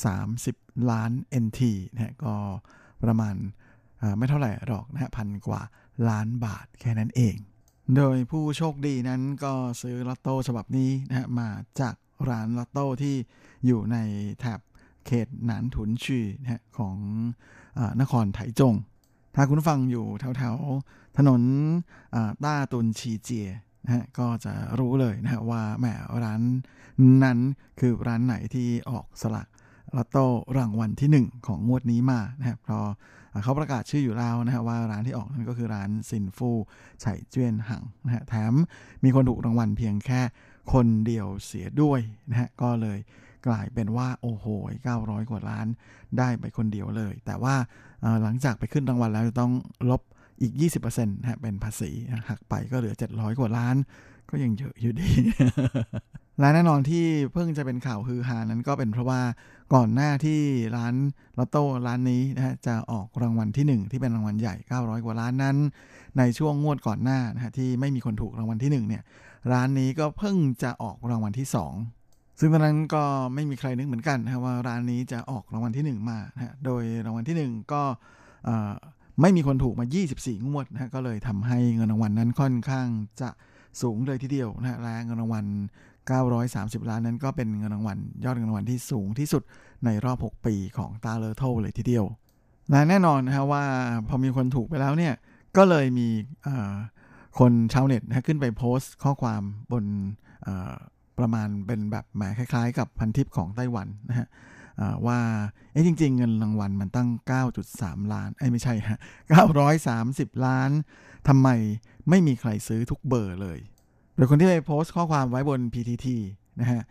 [0.08, 1.10] 930 ล้าน
[1.44, 1.60] NT
[1.92, 2.34] นะก็
[3.02, 3.34] ประมาณ
[4.18, 5.62] ไม่เท่าไหร่หรอกนะพันกว่า
[6.08, 7.36] ล้านบาทแค่นั้นเอง
[7.96, 11.48] โดยผู้โชคดีนั้นก็ซื้อลอตโต้ฉบับนี้นะฮะมา
[11.80, 11.94] จาก
[12.28, 13.14] ร้านลอตโต้ที่
[13.66, 13.96] อยู่ใน
[14.40, 14.60] แถบ
[15.06, 16.96] เขตหนานถุนชีนะฮะของ
[17.78, 18.74] อนครไถจง
[19.34, 21.42] ถ้าคุณฟังอยู่แถวๆถนน
[22.44, 23.48] ต้าตุนชีเจีย
[23.84, 25.86] นะฮะก็จะรู้เลยนะฮะว่าแหม
[26.24, 26.40] ร้าน
[27.24, 27.38] นั้น
[27.80, 29.46] คือร้านไหนที่ออกสลัก
[29.96, 30.26] ลอตโต้
[30.58, 32.86] รางวัลที่ 1 ของงวดนี้มานะฮะเพราะ
[33.44, 36.50] เขาประกาศชื่ออยู่แล้วนะฮะว่าร้านที่ออกนั่นก็คือร้านซินฟู
[37.00, 38.52] ไฉเจี้ยนหังนะฮะแถม
[39.04, 40.20] มีคนถูกรางวัลเพียงแค่
[40.72, 42.98] คนเดียวเสียด้วยนะฮะก็เลย
[43.46, 44.46] กลายเป็นว่าโอ้โห
[44.88, 45.66] 900 กว่าล้าน
[46.18, 47.54] ได้ไปคนเดียวเลย แต่ว่า
[48.22, 49.52] หลังจากไปขึ้นรางวัลแล้วจะต้อง
[49.90, 50.02] ลบ
[50.40, 50.52] อีก
[50.82, 51.90] 20%นะฮะเป็นภาษี
[52.28, 53.76] หักไปก็เหลือ 700 กว่าล้าน
[54.30, 55.10] ก็ยังเยอะอยู่ดี
[56.40, 59.20] และแน่นอนที่เพิ่งจะเป็นข่าวฮือฮานั้นก็เป็นเพราะว่า
[59.74, 60.40] ก่อนหน้าที่
[60.76, 60.94] ร้าน
[61.38, 65.56] ลอตโต้ร้านนี้นะฮะจะออกรางวัลที่ 1 ที่เป็นรางวัลใหญ่ 900 กว่าล้านนั้น
[66.18, 69.02] ในช่วงงวดก่อนหน้านะฮะที่ไม่มีคนถูกรางวัลที่1เนี่ย
[69.52, 71.46] ร้านนี้ก็เพิ่งจะออกรางวัลที่
[71.92, 73.02] 2 ซึ่งตอนนั้นก็
[73.34, 77.82] ไม่มีใครนึกเหมือนกันนะว่าร้านนี้จะออกรางวัลที่ 1 มานะฮะโดยรางวัลที่ 1 ก็
[79.20, 82.86] ไม่มีคนถูกมา 24 งวดนะฮะก็เลยทำให้เงินรางวัลนั้นค่อนข้าง
[83.20, 83.28] จะ
[83.80, 85.44] สูงเลยทีเดียวนะฮะและเงินรางวัล
[86.44, 89.42] 930 ล้านนั้นก็เป็นเงินรางวัลยอดเงินรางวัลที่สูงที่สุด
[89.84, 92.04] ในรอบ 6 ปีของตาเลอร์โทเลยทีเดียว
[92.70, 93.64] และแน่นอนนะฮะว่า
[94.08, 95.14] พอมีคนถูกไปแล้วเนี่ย
[95.56, 96.08] ก็เลยมี
[97.38, 99.42] คนชาวเน็ตนะขึ้นไปโพสต์ข้อความ
[99.72, 99.84] บน
[101.18, 104.28] ประมาณเป็นแบบแหมคล้ายๆ กับพันทิปของไต้หวันนะฮะ
[105.06, 105.18] ว่า
[105.72, 107.08] เอ้จริง ๆ เงินรางวัลมันตั้ง
[107.60, 109.00] 9.3 ล้านไอ้ไม่ใช่ฮะ
[109.76, 110.70] 930 ล้าน
[111.28, 111.48] ทำไม
[112.08, 113.58] ไม่มีใครซื้อทุกเบอร์เลย
[114.14, 116.06] โดยคนที่ไปโพสต์ข้อความไว้บน PTT
[116.60, 116.82] นะฮะ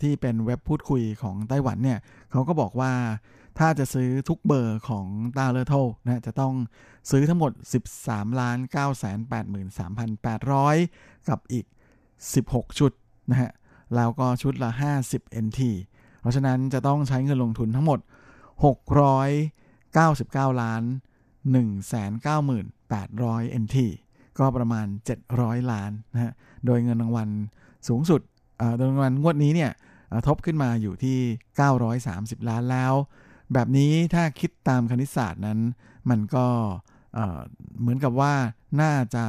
[0.00, 1.98] ที่เป็นเว็บพูดคุยของไต้หวันเนี่ย
[2.30, 2.92] เขาก็บอกว่า
[3.58, 5.06] ถ้าจะซื้อทุกเบอร์ของ
[5.36, 5.74] ตาเลอร์โท
[6.04, 6.54] นะจะต้อง
[7.10, 7.52] ซื้อทั้งหมด
[7.92, 9.56] 13ล้าน9 8 3 8 0
[10.68, 11.64] 0 กับอีก
[12.22, 12.92] 16 ชุด
[13.30, 13.50] นะฮะ
[13.94, 14.70] แล้วก็ชุดละ
[15.06, 15.60] 50 NT
[16.20, 17.98] เพราะฉะนั้นจะต้องใช้เงินลงทุนทั้งหมด
[19.70, 20.82] 699 ล้าน
[21.56, 23.76] 1,98,000 NT
[24.38, 24.86] ก็ประมาณ
[25.28, 26.32] 700 ล้านนะฮะ
[26.66, 27.28] โดยเงินรางวัล
[27.88, 28.20] สูงสุด
[28.76, 29.70] โดยรางวัลงวดนี้เนี่ย
[30.26, 31.18] ทบขึ้นมาอยู่ที่
[31.84, 32.94] 930 ล้านแล้ว
[33.52, 35.58] แบบนี้ถ้าคิดตามคณิตศาสตร์นั้น
[36.10, 36.46] มันก็
[37.80, 38.34] เหมือนกับว่า
[38.80, 39.24] น่าจะ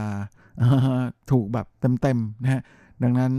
[1.32, 1.68] ถูกแบบ
[2.02, 2.62] เต็มๆนะฮะ
[3.04, 3.34] ดังนั้น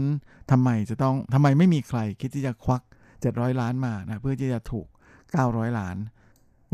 [0.51, 2.81] ทำไมจะต้องทำไมไม่มีใครคิดที่จะควัก
[3.21, 4.87] 700 ล้านมานะเพื่อที่จะถูก
[5.31, 5.97] 900 ล้าน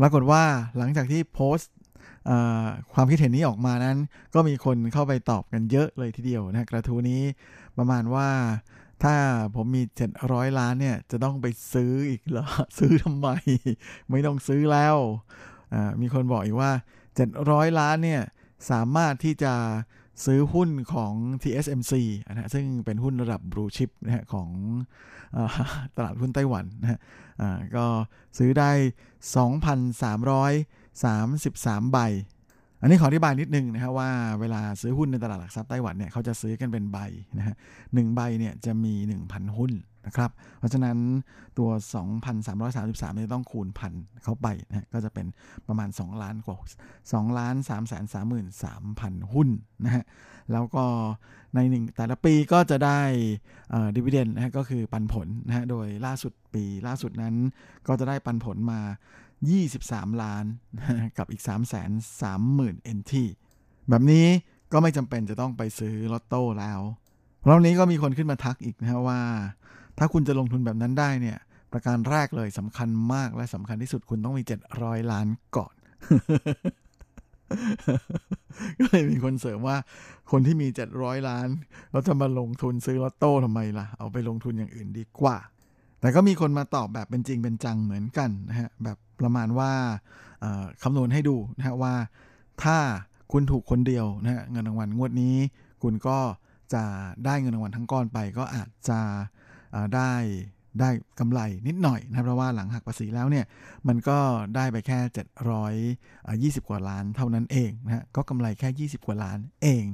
[0.00, 0.42] ปรากฏว่า
[0.78, 1.72] หลังจากที่โพสต์
[2.92, 3.98] ความคิดเห็นนี้ออกมานั้น
[4.34, 7.22] ก็มีคนเข้าไปตอบกันเยอะเลยทีเดียวนะกระทู้นี้
[7.78, 8.28] ประมาณว่า
[9.04, 9.14] ถ้า
[9.54, 9.82] ผมมี
[10.20, 12.46] 700 ล้านเนี่ย จะต้องไปซื้ออีกเหรอ
[12.78, 13.28] ซื้อทำไม
[14.10, 14.96] ไม่ต้องซื้อแล้ว
[16.00, 16.72] มีคนบอกอีกว่า
[17.24, 18.22] 700 ล้านเนี่ย
[18.70, 19.54] สามารถที่จะ
[20.24, 21.12] ซื้อหุ้นของ
[21.42, 21.92] TSMC
[22.28, 24.48] นะซึ่งเป็นหุ้นระดับบลูชิปนะฮะของ
[25.36, 25.38] อ
[25.96, 27.00] ตลาดหุ้นไต้หวันนะฮะ
[27.76, 27.86] ก็
[28.38, 28.70] ซื้อได้
[29.36, 31.98] 2,300 33 ใบ
[32.80, 36.98] อันนี้ขออธิบายนิดนึงนะครับว่าเวลาซื้อหุ้นในตลาดหลักทรัพย์ไต้หวันเนี่ยเขาจะซื้อกันเป็นใบ
[37.38, 37.54] นะฮะ
[37.94, 38.94] หนึ่งใบเนี่ยจะมี
[39.26, 39.72] 1,000 หุ้น
[40.06, 40.96] นะครับ เพราะฉะนั้น
[41.58, 41.70] ตัว
[42.42, 43.92] 2,333เนี่ยต้องคูณพัน
[44.22, 45.26] เข้าไปนะก็จะเป็น
[45.68, 46.56] ประมาณ 2 ล้านกว่า
[47.22, 49.48] 2ล้าน3 3 3 3 0 0 หุ้น
[49.84, 50.04] นะฮะ
[50.52, 50.84] แล้วก็
[51.54, 53.00] ในหนึ่งแต่ละปีก็จะได้
[53.96, 57.34] ดีเวเดนนะฮะก็คือปันผลนะฮะ โดยล่าสุดปีล่าสุดนั้น
[57.86, 58.80] ก็จะได้ปันผลมา
[59.44, 60.44] 23 ล้าน
[61.18, 61.88] กับอีก 3 3 0 0
[62.22, 63.12] 0 0 NT
[63.88, 64.26] แบบนี้
[64.72, 66.80] ก็ไม่จำเป็นจะต้องไปซื้อลอตโต้แล้ว
[67.48, 69.20] รอบนี้ก็มีคนขึ้นมาทักอีกนะฮะว่า
[69.98, 71.38] ถ้าคุณจะลงทุนแบบนั้นได้เนี่ย
[71.72, 74.42] ประการแรกเลยสำคัญมากและสำคัญที่สุดคุณต้องมี
[74.76, 75.26] 700 ล้าน
[75.56, 75.74] ก่อน
[78.78, 79.76] ก็เลยมีคนเสริมว่า
[80.30, 80.68] คนที่มี
[80.98, 81.48] 700 ล้าน
[81.92, 85.36] เราจะมาลงทุนซื้อลอตโต้ทำไมล่ะ เอาไปลงทุนอย่างอื่นดีกว่า
[86.00, 89.72] แต่ก็มีคนมาตอบแบบเป็นจริงเป็นจังเหมือนกันนะฮะแบบประมาณว่า
[90.82, 91.94] คำนวณให้ดูนะฮะว่า
[92.62, 92.78] ถ้า
[93.32, 95.36] คุณถูกคนเดียวนะฮะเงินรางวัลงวดนี้
[95.82, 96.18] คุณก็
[96.74, 96.84] จะ
[97.24, 99.00] ได้เงินรางวัลทั้งก้อนไป ก็อาจจะ
[99.94, 100.12] ได้
[100.80, 100.90] ได้
[101.20, 103.44] กำไรนิดหน่อยนะเพราะว่าหลังหักภาษีแล้วเนี่ย
[103.88, 104.18] มันก็
[104.56, 104.98] ได้ไปแค่
[106.62, 109.84] 720 กว่าล้านเท่านั้นเองนะฮะก็กำไรแค่ 20 กว่าล้านเอง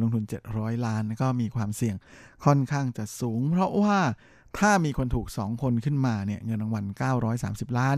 [0.00, 1.96] ลงทุน 700 ล้านก็มีความเสี่ยง
[2.44, 3.98] ค่อนข้างจะสูง เพราะว่า
[4.58, 6.84] ถ้ามีคนถูก 2 คนขึ้นมาเนี่ยเงินรางวัล
[7.32, 7.96] 930 ล้าน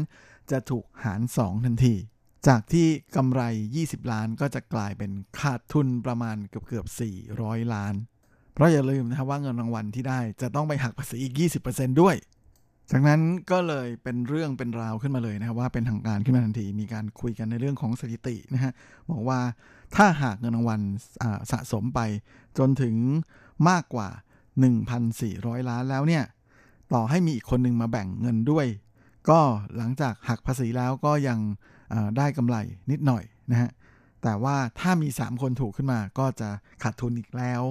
[0.51, 1.95] จะถูกหาร 2 ทันที
[2.49, 2.87] จากที่
[3.17, 3.43] กำไร
[3.77, 6.87] 20 ล้านก็จะกลายเป็นขาดทุนประมาณเกือบเกือบ
[7.31, 7.95] 400 ล้าน
[8.53, 11.35] เพราะอย่าลืมนะครับว่าเงินรางวัลที่ได้จะต้องไปหักภาษีอีก
[11.67, 12.17] 20%ด้วย
[12.91, 18.73] จากนั้นก็เลยเป็นเรื่องเป็นราวขึ้นมาเลยนะครับว่าเป็นทางการขึ้นมาทันที มีการคุยกันในเรื่องของสถิตินะฮะ
[19.11, 19.41] บอกว่า
[19.97, 20.81] ถ้าหากเงินรางวัล
[21.51, 22.01] สะสมไป
[22.59, 22.95] จนถึง
[23.69, 24.09] มากกว่า
[24.89, 26.25] 1,400 ล้านแล้วเนี่ย
[26.93, 28.67] ต่อให้มีอีกคนหนึ่งมาแบ่งเงินด้วย
[29.29, 29.41] ก็
[29.77, 31.39] หลังจากหักภาษีแล้วก็ยัง
[32.17, 32.57] ได้กำไร
[32.91, 33.71] นิดหน่อยนะฮะ
[34.23, 36.49] แต่ว่าถ้ามี 3 คนถูกขึ้นมาก็จะ
[36.83, 37.63] ขาดทุนอีกแล้ว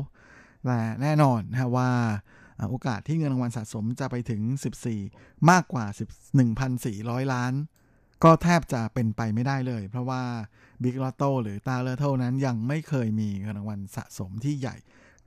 [0.66, 1.92] และแน่นอนนะว่า
[2.70, 4.42] โอกาสที่เงินรางวัลสะสมจะไปถึง
[4.96, 5.86] 14 มากกว่า
[6.60, 7.54] 1,400 ล้าน
[8.24, 10.24] ก็แทบจะเป็นไปไม่ได้เลย เพราะว่า
[10.84, 14.76] Big Lotto หรือตาเลอร์เท่านั้นยังไม่เคยมีเงินรางวัลสะสมที่ใหญ่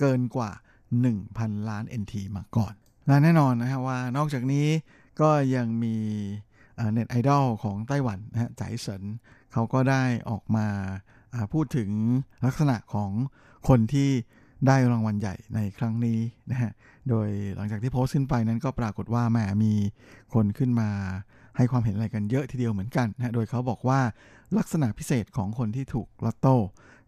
[0.01, 0.51] เกินกว่า
[1.11, 2.75] 1,000 ล้าน NT มาก่อน
[3.07, 4.67] และแน่นอนนะฮะว่านอกจากนี้
[5.21, 5.97] ก็ยังมี
[6.93, 9.03] เน็ตไอดอลของไต้หวันนะฮะใจเฉิน
[9.53, 10.67] เขาก็ได้ออกมา
[11.53, 11.91] พูดถึง
[12.45, 13.11] ลักษณะของ
[13.69, 14.11] คนที่
[14.67, 16.19] ได้รางวัลใหญ่ในครั้งนี้
[16.51, 16.71] นะฮะ
[17.09, 19.73] โดยหลังจากที่โพสต์ขึ้นไปนั้นก็ปรากฏว่าแหมมี
[20.35, 20.91] คนขึ้นมา
[21.57, 24.01] ให้ความเห็นอะไรกันเยอะทีเดียวเหมือนกันนะโดยเขาบอกว่า
[24.59, 26.57] ลักษณะพิเศษของคนที่ถูกลอตโต้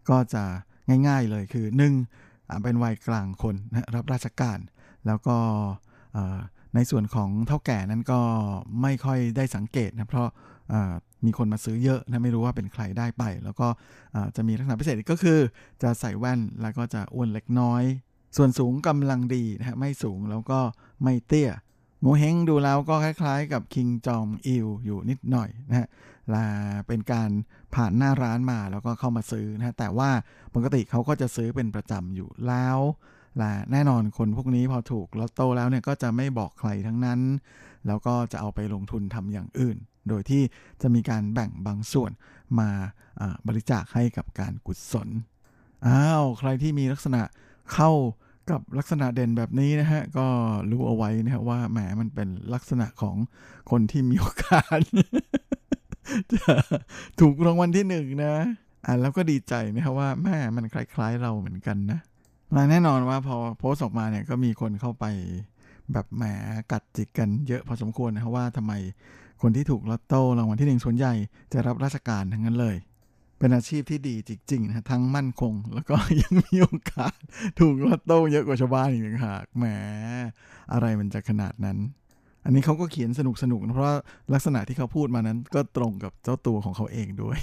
[0.09, 0.43] ก็จะ
[1.07, 1.65] ง่ายๆเลยคือ
[2.15, 2.63] 1.
[2.63, 4.59] เป็นวัยกลางคนนะรับราชการ
[5.07, 5.37] แล้วก็
[6.75, 8.19] ในส่วนของเท่าแก่นั้นก็
[8.81, 10.29] ไม่ค่อยได้สังเกตนะเพราะ
[11.25, 13.67] มีคนมาซื้อเยอะนะไม่รู้ว่าเป็นใครได้ไป แล้วก็
[14.35, 15.39] จะมีลักษณะพิเศษก็คือ
[15.83, 17.83] จะใส่แว่นแล้วก็จะอ้วนเล็กน้อย
[18.37, 20.59] ส่วนสูงกำลังดีนะฮะไม่สูงแล้วก็
[21.03, 21.51] ไม่เตี้ย
[22.01, 25.87] โมเฮงดูแล้วก็คล้ายๆ กับคิงจอมอิลอยู่นิดหน่อยนะฮะ
[26.33, 26.45] ลา
[26.87, 27.29] เป็นการ
[27.75, 30.09] ผ่านหน้าร้านมาแล้วก็เข้ามาซื้อนะฮะแต่ว่า
[30.55, 32.79] ปกติเขาก็จะซื้อเป็นประจำอยู่แล้ว
[33.37, 37.19] และแน่นอนคนพวกนี้พอถูกลอตโต้แล้วเนี่ยก็จะไม่บอกใครทั้งนั้น
[37.87, 39.77] แล้วก็จะเอาไปลงทุนทำอย่างอื่น
[40.09, 40.41] โดยที่
[40.81, 42.11] จะมีการแบ่งบางส่วน
[42.59, 42.69] มา
[43.47, 45.09] บริจาคให้กับการกุศล
[45.87, 47.21] อ้าวใครที่มีลักษณะ
[47.73, 47.91] เข้า
[48.51, 50.27] กับลักษณะเด่นแบบนี้นะฮะ ก็
[50.69, 53.15] รู้เอาไว้นะฮะว่าแหมมันเป็นลักษณะของ
[53.71, 54.79] คนที่มีโอกาส
[56.33, 56.53] จะ
[57.19, 58.35] ถูกรางวัลที่หนึ่งนะ
[58.85, 61.99] อ่าแล้วก็ดีใจนะครับว่าแม่มันคล้ายๆเราเหมือนกันนะ
[62.53, 65.05] และแน่นอนว่าพอโพสต์ออกมาเนี่ยก็มีคนเข้าไป
[65.93, 66.23] แบบแหม
[66.71, 68.73] กัดจิกกันเยอะพอสมควรนะครับว่าทำไม
[69.41, 71.13] คนที่ถูกลอตโต้รางวัลที่หนึ่งส่วนใหญ่
[71.53, 72.75] จะรับราชการทั้งนั้นเลย
[73.39, 77.13] เป็นอาชีพที่ดีจริงๆนะทั้งมั่นคง แล้วก็ยังมีโอกาส
[77.59, 79.65] ถูกลอตโต้เยอะกว่าชาวบ้านอีกต่างหากแหม
[80.73, 81.77] อะไรมันจะขนาดนั้น
[82.45, 83.89] อันนี้เขาก็เขียนสนุกสนุกนะเพราะ
[84.33, 87.37] ลักษณะที่เขาพูดมานั้นก็ตรงกับเจ้าตัวของเขาเองด้วย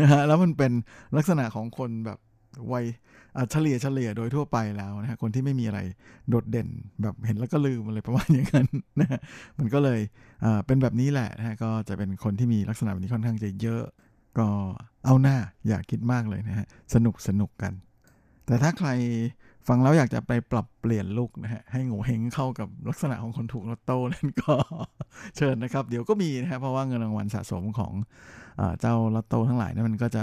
[0.00, 0.72] นะฮะแล้วมันเป็น
[1.16, 2.18] ลักษณะของคนแบบ
[2.72, 2.84] วัย
[3.50, 5.80] เฉลี่ยเฉลี่ยโดยทั่วไปแล้วนะฮะคนที่ไม่มีอะไร
[6.28, 6.68] โดดเด่น
[7.02, 8.68] แบบเห็นแล้วก็ลืมอะไรประมาณอย่างนั้น
[9.00, 9.20] นะ
[9.58, 10.00] มันก็เลย
[10.66, 13.82] เป็นแบบนี้แหละนะฮะก็จะเป็นคนที่มีลักษณะแบบนี้ค่อนข้างจะเยอะ
[14.38, 14.46] ก็
[15.04, 15.36] เอาหน้า
[15.68, 17.72] อย่าคิดมากเลยนะฮะสนุกสนุกกัน
[18.46, 18.90] แต่ถ้าใคร
[19.68, 24.54] ฟังแล้วอยากจะไปปรับเปลี่ยนลุกนะฮะ ให้โง่เฮงเข้ากับลักษณะของคนถูกลอตโต้นั่นก็
[25.36, 27.92] เชิญนะครับ เดี๋ยวก็มีนะฮะเพราะว่าเงินรางวัลสะสมของ
[28.80, 30.22] เจ้าลอตโต้ทั้งหลายนั้นมันก็จะ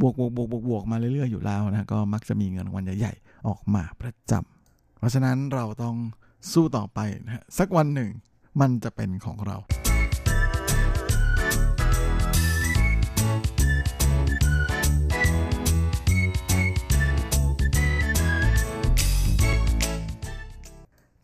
[0.00, 5.96] บวกบวกบวกบวกบวกมาเรื่อยๆอยู่แล้วนะก็มักจะมีเงินรางวัลใหญ่ๆออกมาประจำเพราะฉะนั้นเราต้อง
[6.52, 8.10] สู้ต่อไปนะฮะสักวันหนึ่ง
[8.60, 9.56] มันจะเป็นของเรา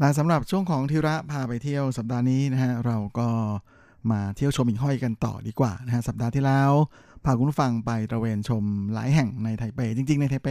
[0.00, 3.28] และสำหรับช่วงของทิระพาไปเที่ยวสัปดาห์นี้นะฮะเราก็
[4.10, 6.72] มาเที่ยวชมหิ่งห้อยกันต่อดีกว่านะฮะสัปดาห์ที่แล้ว
[7.24, 10.48] พาคุณผู้ฟังไปตระเวนชมหลายแห่งในไทเป จริง ๆ ในไทเป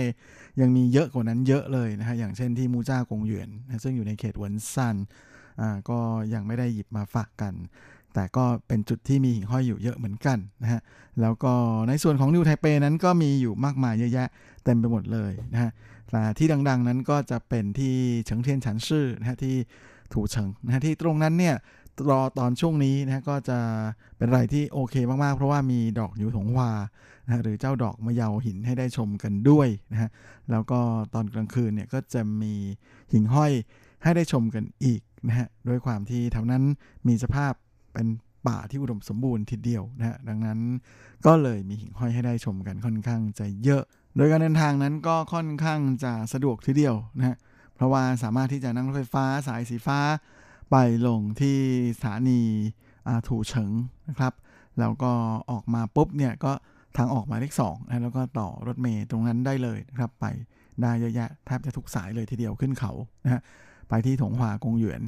[0.62, 4.96] ยังมีเยอะกว่านั้นเยอะเลยนะฮะอย่างเช่นที่มูจ้ากงเหวียนนะซึ่งอยู่ในเขตหวนซัน
[5.62, 6.00] อ่าก็
[6.34, 7.54] ยังไม่ได้หยิบมาฝากกัน
[8.14, 10.82] แต่ก็เป็นจุดที่มีหิ่งห้อยอยู่เยอะเหมือนกันนะฮะ
[11.22, 11.54] แล้วก็
[11.88, 14.28] ในส่วนของนิวไทเปนั้นก็มีอยู่มากมายเยอะแยะ
[14.64, 15.72] เต็มไปหมดเลยนะฮะ
[16.12, 17.96] แต่ที่ดัง ๆ นั้นก็จะเป็นที่
[18.26, 19.56] เฉิงเทียนฉันชื่อนะฮะที่
[20.14, 21.56] ถูเฉิงนะฮะที่ตรงนั้นเนี่ย
[22.10, 23.60] รอตอนช่วงนี้นะก็จะ
[24.18, 26.72] เป็นอะไรที่โอเคมาก ๆ เพราะว่ามีดอกอยู่ถงหวา
[27.26, 30.10] นะหรือเจ้าดอกมะเยาหินให้ได้ชมกันด้วยนะฮะ
[30.52, 30.80] แล้วก็
[31.14, 32.54] ตอนกลางคืนเนี่ยก็จะมี
[33.12, 33.52] หิ่งห้อย
[34.04, 36.64] ให้ได้ชมกันอีกนะฮะด้วยความที่แถวนั้น
[37.08, 37.54] มีสภาพ
[37.94, 38.08] เป็น
[38.48, 40.60] ป่าที่อุดมสมบูรณ์ทีเดียวนะฮะดังนั้น
[41.26, 43.84] ก็เลยมีหิ่งห้อยให้ได้ชมกันค่อนข้างจะเยอะ
[44.18, 47.38] โดยการเดินทางนั้นก็ค่อนข้างจะสะดวกทีเดียวนะฮะ
[47.76, 50.00] เพราะว่าสามารถที่จะนั่งรถไฟฟ้าสายสีฟ้า
[50.72, 50.76] ไป
[51.08, 51.58] ลงที่
[51.98, 52.42] สถานี
[53.28, 53.72] ถูเฉิง
[54.10, 54.34] นะครับ
[54.80, 55.12] แล้วก็
[55.52, 56.52] ออกมาปุ๊บเนี่ยก็
[56.98, 60.26] ทางออกหมายเลขสองนะแล้วก็ต่อรถเมย์ตรงนั้นได้เลยนะครับ ไป
[60.82, 62.92] ได้เยอะแยะแทบจะทุกสายเลยทีเดียวขึ้นเขา
[63.24, 63.42] นะฮะ
[63.90, 65.02] ไปที่ถงหวากงหยวน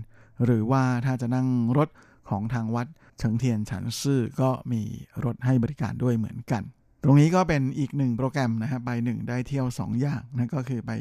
[0.45, 1.47] หรือว่าถ้าจะนั่ง
[1.78, 1.89] รถ
[2.30, 2.88] ของทางวัด
[3.20, 4.82] เฉิงเทียนฉันซื่อก็มี
[5.26, 6.64] รถให้บริการด้วยเหมือนกัน
[7.03, 10.91] ตรงนี้ก็เป็นอีกหนึ่งโปรแกรมนะฮะไปหนึ่งได้เที่ยว 2 อย่างนะก็คือไป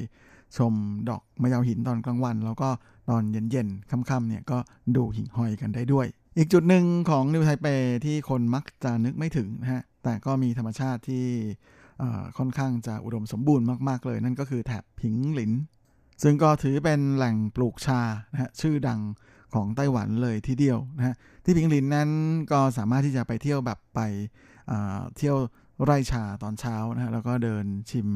[0.57, 0.72] ชม
[1.09, 2.68] ดอกมะยาวหินตอนกลางวัน แล้วก็
[3.11, 4.59] ตอนเย็นๆค่ำๆเนี่ยก็
[4.96, 6.07] ดูหิ่งห้อยกันได้ด้วย
[6.38, 7.66] อีกจุดหนึ่งของนิวไทเป
[8.05, 11.26] ที่คนมักจะนึกไม่ถึงนะฮะแต่ก็มีธรรมชาติที่
[12.38, 15.53] ค่อนข้างจะอุดมสมบูรณ์มากๆเลย นั่นก็คือแถบผิงหลิน
[16.22, 18.01] ซึ่งก็ถือเป็นแหล่งปลูกชา
[18.32, 19.01] นะฮะชื่อดัง
[19.55, 22.11] ของไต้หวันเลยทีเดียวนะฮะที่ผิงหลินนั้น
[22.53, 24.01] ก็สามารถที่จะไปเที่ยวแบบไป
[25.16, 25.36] เที่ยว
[25.85, 28.07] ไร่ชาตอนเช้านะฮะแล้วก็เดินชิม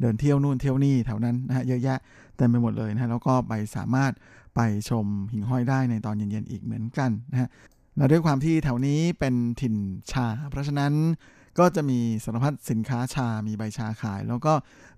[0.00, 1.98] เดินเที่ยวนู่นเที่ยวนี่แถวนั้นนะฮะเยอะแยะ
[2.36, 4.12] เต็มไปหมดเลยนะฮะแล้วก็ไปสามารถ
[4.56, 4.60] ไป
[4.90, 7.48] ชมหิ่งห้อยได้ในตอนเย็นๆอีกเหมือนกันนะฮะ
[7.96, 9.74] และด้วยความที่แถวนี้เป็นถิ่น
[10.10, 10.92] ชา เพราะฉะนั้น
[11.58, 14.54] ก็จะมีสารพัดสินค้าชา มีใบชาขาย แล้วก็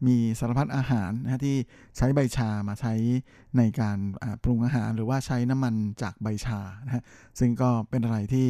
[0.07, 1.57] มีสารพัดอาหารนะที่
[1.97, 2.95] ใช้ใบชามาใช้
[3.57, 3.99] ในการ
[4.43, 7.03] ปรุงอาหาร หรือว่าใช้น้ำมันจากใบชานะฮะ
[7.39, 8.47] ซึ่งก็เป็นอะไรที่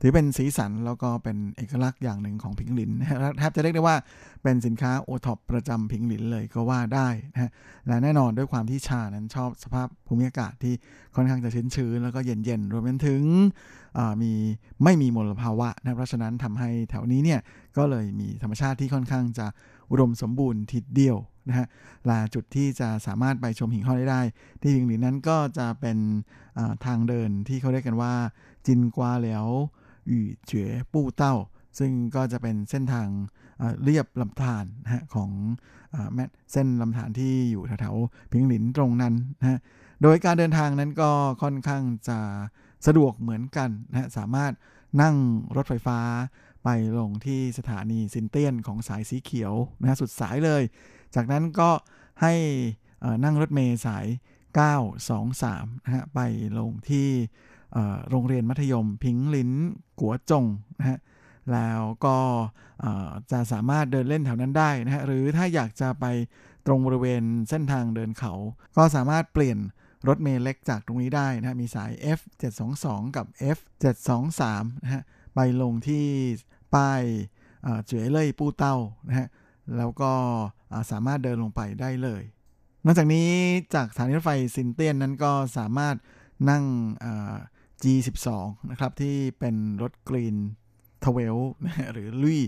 [0.00, 3.96] ถือเป็นสีสันแล้วก็เป็นเอกลักษณ์อย่างหนึ่งของพิงหลินนะแทบจะเรียกได้ว่า
[4.42, 7.50] เป็นสินค้าโอท็อปประจำพิงหลินเลยก็ว่าได้นะฮะ
[7.86, 10.74] และแน่นอนด้วยความที่ชานั้นชอบสภาพภูมิอากาศที่
[11.14, 13.22] ค่อนข้างจะชื้นชื้นแล้วก็เย็นๆรวมไปถึง
[14.22, 14.32] มี
[14.84, 17.40] ไม่มีมลภาวะนะเพราะฉะนั้นทำให้แถวนี้เนี่ย
[17.76, 19.46] ก็เลยมีธรรมชาติที่ค่อนข้างจะ
[19.90, 21.16] อุดมสมบูรณ์ทีเดียว
[21.48, 21.66] นะฮะ
[22.10, 24.20] ลาจุดที่จะสามารถไปชมหิ่งห้อยได้
[24.60, 25.98] ที่หิ่งหลินนั้นก็จะเป็น
[26.84, 28.14] ทางเดินที่เขาเรียกกันว่า
[28.66, 29.48] จินกวาเหลียว
[30.08, 31.34] หยู่เจ๋ปู้เต้า
[31.78, 33.08] ซึ่งก็จะเป็นเส้นทาง
[33.82, 35.30] เรียบลำธารนะฮะของ
[36.14, 36.18] แม
[36.52, 39.58] เส้นลำธารที่อยู่แถวๆพิงหลินตรงนั้นนะฮะ
[40.02, 41.10] โดยการเดินทางนั้นก็
[41.42, 42.18] ค่อนข้างจะ
[42.86, 44.52] สะดวกเหมือนกันนะฮะสามารถ
[45.02, 45.16] นั่ง
[45.56, 46.00] รถไฟฟ้า
[46.64, 50.62] ไปลงที่สถานีซินเตียนของสายสีเขียวนะสุดสายเลย
[51.14, 51.70] จากนั้นก็
[52.22, 52.34] ให้
[53.24, 54.06] นั่งรถเมล์สาย
[54.96, 56.20] 923นะฮะไป
[56.58, 57.08] ลงที่
[58.10, 59.50] โรงเรียนมัธยม พิงลิน
[60.00, 60.44] กัวจง
[60.78, 60.98] นะฮะ
[61.52, 62.16] แล้วก็
[63.32, 66.04] จะสามารถเดินเล่นแถวนั้นได้นะฮะหรือถ้าอยากจะไป
[66.66, 68.32] ตรงบริเวณเส้นทางเดินเขา
[68.76, 69.58] ก็สามารถเปลี่ยน
[70.08, 74.42] รถเมล์เล็กจากตรงนี้ได้นะมีสาย F722 กับ F723
[74.82, 75.02] นะฮะ
[75.34, 76.04] ไปลงที่
[76.74, 77.02] ป้าย
[77.86, 78.76] เจ๋ยเล่ยปูเต้า
[79.08, 79.28] นะฮะ
[79.76, 80.12] แล้วก็
[80.90, 82.22] สามารถเดินลงไปได้เลย
[82.84, 83.28] นอกจากนี้
[83.74, 85.96] จากสถานีรถไฟซินเตียนนั้นก็สามารถ
[86.50, 86.64] นั่ง
[87.82, 88.28] G12
[88.70, 90.36] นะครับ ที่เป็นรถกรีน
[91.04, 91.36] ทเวล
[91.92, 92.40] หรือลุย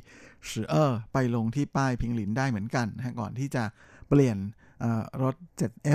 [0.51, 3.65] สือเออไปลงที่ป้ายพิงหลินได้เหมือนกันนะก่อนที่จะ
[4.09, 4.37] เปลี่ยน
[5.23, 5.35] รถ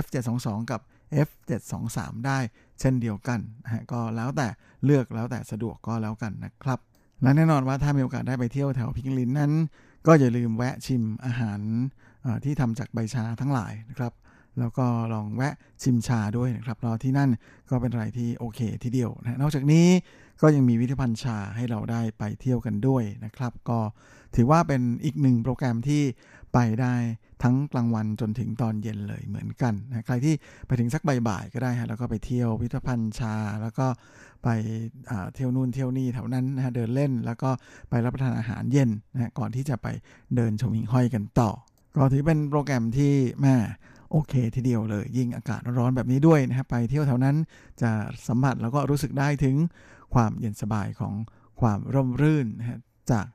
[0.02, 0.80] F722 กับ
[1.26, 2.38] F723 ได้
[2.80, 4.48] เช่นเดียวกันนะฮะก็แล้วแต่
[4.84, 6.78] เลือกแล้วแต่สะดวกก็แล้วกันนะครับ
[7.22, 9.52] และแน่นอนว่าถ้ามีโอกาสได้ไปเที่ยวแถวพิงลินนั้น
[10.06, 11.60] ก็อย่าลืมแวะชิมอาหาร
[12.44, 14.12] ที่ทำจากใบชาทั้งหลายนะครับ
[14.58, 17.30] แล้วก็ลองแวะชิมชาด้วยนะครับรอที่นั่น
[17.70, 19.86] ก็เป็นอะไรที่โอเคทีเดียวนะนอกจากนี้
[20.42, 23.78] ก็ยังมีวิธีพันธ์ชาให้เราได้ไปเที่ยวกันด้วยนะครับ ก็
[24.36, 26.02] ถือว่าเป็นอีกหนึ่งโปรแกรมที่
[26.54, 26.94] ไปได้
[27.42, 30.34] ทั้งกลางวันจนถึงตอนเย็นเลยเหมือนกันนะใครที่
[30.66, 33.86] ไปถึงสักบ่ายๆก็ได้ฮะแล้วก็ไปเที่ยวพิพิธภัณฑ์ชา แล้วก็
[34.44, 34.48] ไป
[35.34, 37.50] เที่ยวนู่นเที่ยวนี่แถวนั้นนะฮะเดินเล่น แล้วก็
[37.90, 39.86] ไปรับประทานอาหารเย็นนะก่อนที่จะไป
[40.36, 41.50] เดินชมหิ่งห้อยกันต่อ
[41.96, 43.54] ก็ถือเป็นโปรแกรมที่แม่
[44.10, 47.36] โอเคทีเดียวเลย ยิ่งอากาศร้อนแบบนี้ด้วยนะฮะไปเที่ยวแถวนั้น
[47.82, 47.90] จะ
[48.26, 49.56] สัมผัสแล้วก็รู้สึกได้ถึง
[50.14, 51.14] ความเย็นสบายของ
[51.60, 52.78] ความร่มรื่นนะฮะ
[53.10, 53.26] จาก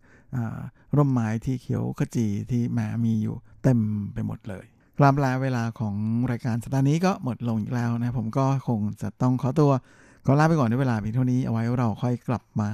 [0.98, 3.80] ร่มไม้ที่เขียวขจีที่แหมมีอยู่เต็ม
[4.14, 4.66] ไปหมดเลย
[5.00, 5.96] กลับลาเวลาของ
[6.32, 9.72] รายการสัปดาห์นี้ก็หมดลงอีกแล้วนะผมก็คงจะต้องขอตัว
[10.26, 12.70] ขอลาไปก่อนด้วยเวลาเพียงเท่านี้เอาไว้เราค่อยกลับมา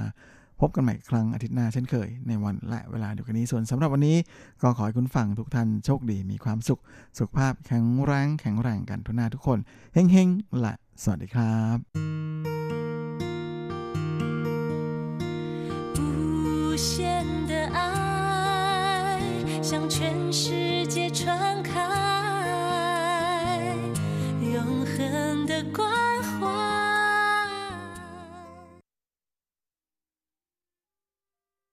[0.61, 4.16] พบกันใหม่ครั้งอาทิตย์หน้าเช่นเคย ในวันและเวลาเดียวกันนี้ส่วนสำหรับวันนี้
[4.62, 6.80] ก็ขอให้คุณฟังทุกท่านโชคดีมีความสุข
[7.18, 9.59] สุขภาพแข็งแรงแข็งแรงกันทุกหน้าทุกคน
[9.92, 11.78] เฮงๆและสวัสดีครับ
[15.96, 16.88] 无限
[17.50, 17.78] 的爱
[19.68, 19.96] 向全
[20.40, 20.42] 世
[20.94, 21.20] 界传
[21.68, 21.72] 开
[24.55, 24.57] 永
[24.92, 24.94] 恒
[25.50, 26.05] 的光